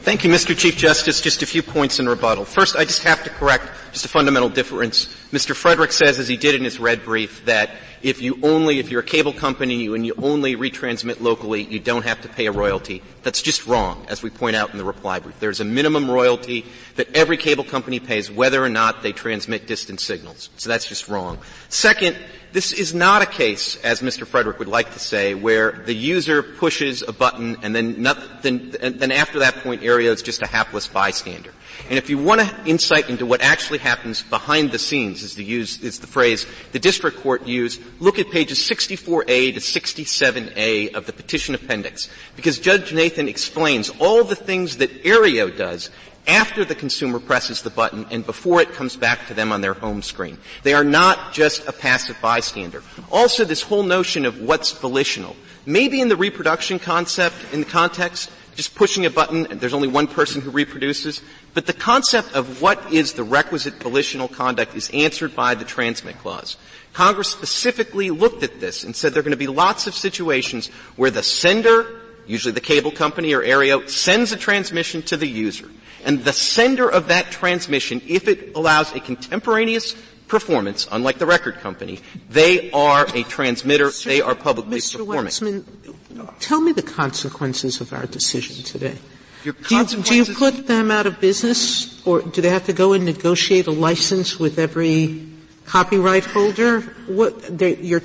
[0.03, 0.57] Thank you, Mr.
[0.57, 1.21] Chief Justice.
[1.21, 2.45] Just a few points in rebuttal.
[2.45, 5.07] First, I just have to correct just a fundamental difference.
[5.31, 5.55] Mr.
[5.55, 7.71] Frederick says, as he did in his red brief, that
[8.03, 12.05] if you only, if you're a cable company and you only retransmit locally, you don't
[12.05, 13.03] have to pay a royalty.
[13.23, 15.39] That's just wrong, as we point out in the reply brief.
[15.39, 20.01] There's a minimum royalty that every cable company pays whether or not they transmit distant
[20.01, 20.51] signals.
[20.57, 21.39] So that's just wrong.
[21.69, 22.17] Second,
[22.53, 24.27] this is not a case, as Mr.
[24.27, 28.71] Frederick would like to say, where the user pushes a button and then, not, then,
[28.81, 31.53] then after that point Aereo is just a hapless bystander.
[31.89, 35.45] And if you want an insight into what actually happens behind the scenes, is the
[35.45, 41.07] use, is the phrase the district court used, look at pages 64A to 67A of
[41.07, 42.09] the petition appendix.
[42.37, 45.91] Because Judge Nathan explains all the things that Aereo does
[46.27, 49.75] after the consumer presses the button and before it comes back to them on their
[49.75, 50.39] home screen.
[50.63, 52.83] They are not just a passive bystander.
[53.11, 55.37] Also this whole notion of what's volitional.
[55.67, 60.07] Maybe in the reproduction concept, in the context, just pushing a button, there's only one
[60.07, 61.21] person who reproduces.
[61.55, 66.19] But the concept of what is the requisite volitional conduct is answered by the transmit
[66.19, 66.57] clause.
[66.93, 70.69] Congress specifically looked at this and said there are going to be lots of situations
[70.97, 75.69] where the sender, usually the cable company or Aereo, sends a transmission to the user.
[76.05, 79.95] And the sender of that transmission, if it allows a contemporaneous
[80.33, 84.05] performance, unlike the record company, they are a transmitter, Mr.
[84.05, 84.97] they are publicly Mr.
[84.97, 85.29] performing.
[85.29, 88.97] Waxman, tell me the consequences of our decision today.
[89.45, 92.95] Do you, do you, put them out of business, or do they have to go
[92.95, 95.29] and negotiate a license with every
[95.67, 96.81] copyright holder?
[97.09, 98.03] What you're,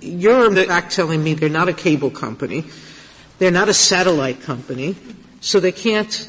[0.00, 2.64] you're in fact telling me they're not a cable company,
[3.38, 4.96] they're not a satellite company,
[5.40, 6.28] so they can't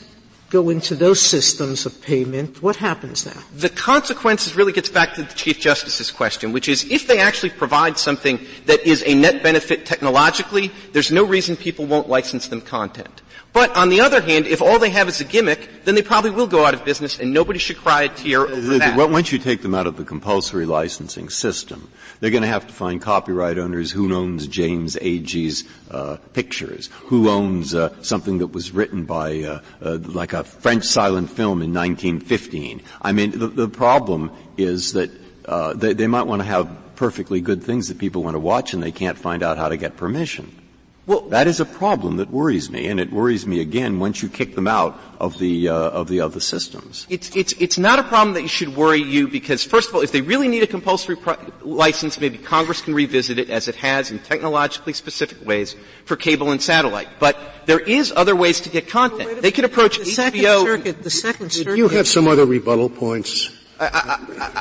[0.54, 3.42] go into those systems of payment, what happens now?
[3.56, 7.50] The consequences really gets back to the Chief Justice's question, which is if they actually
[7.50, 12.62] provide something that is a net benefit technologically, there's no reason people won't license them
[12.62, 13.23] content.
[13.54, 16.32] But on the other hand, if all they have is a gimmick, then they probably
[16.32, 18.98] will go out of business and nobody should cry a tear over that.
[18.98, 22.74] Once you take them out of the compulsory licensing system, they're going to have to
[22.74, 28.72] find copyright owners who owns James Agee's uh, pictures, who owns uh, something that was
[28.72, 32.82] written by uh, uh like a French silent film in 1915.
[33.04, 35.12] I mean, the, the problem is that
[35.46, 38.74] uh, they, they might want to have perfectly good things that people want to watch
[38.74, 40.63] and they can't find out how to get permission.
[41.06, 44.30] Well, that is a problem that worries me, and it worries me again once you
[44.30, 47.06] kick them out of the uh, of the other systems.
[47.10, 50.14] It's it's it's not a problem that should worry you because first of all, if
[50.14, 54.12] they really need a compulsory pro- license, maybe Congress can revisit it as it has
[54.12, 55.76] in technologically specific ways
[56.06, 57.10] for cable and satellite.
[57.20, 59.30] But there is other ways to get content.
[59.30, 60.14] Well, they could approach the HBO.
[60.14, 61.78] Second Circuit, the Second Circuit.
[61.78, 63.52] You have some other rebuttal points.
[63.80, 64.20] I,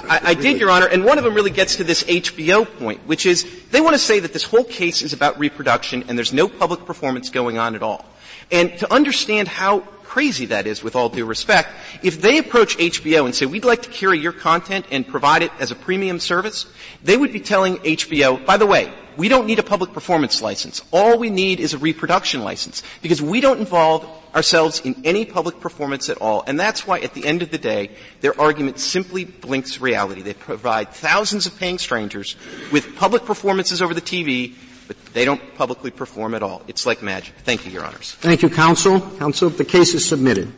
[0.09, 3.01] I, I, did, Your Honor, and one of them really gets to this HBO point,
[3.07, 6.33] which is they want to say that this whole case is about reproduction and there's
[6.33, 8.05] no public performance going on at all.
[8.51, 9.81] And to understand how
[10.13, 11.71] crazy that is, with all due respect,
[12.03, 15.51] if they approach HBO and say, we'd like to carry your content and provide it
[15.59, 16.67] as a premium service,
[17.03, 20.83] they would be telling HBO, by the way, we don't need a public performance license.
[20.91, 25.61] All we need is a reproduction license because we don't involve ourselves in any public
[25.61, 26.45] performance at all.
[26.47, 30.23] And that's why at the end of the day, their argument simply blinks reality.
[30.23, 32.37] They provide thousands of paying strangers
[32.71, 34.55] with public performances over the TV,
[34.89, 36.63] but they don't publicly perform at all.
[36.69, 37.35] It's like magic.
[37.45, 38.13] Thank you, Your Honors.
[38.21, 39.01] Thank you, counsel.
[39.19, 40.53] Counsel, the case is submitted.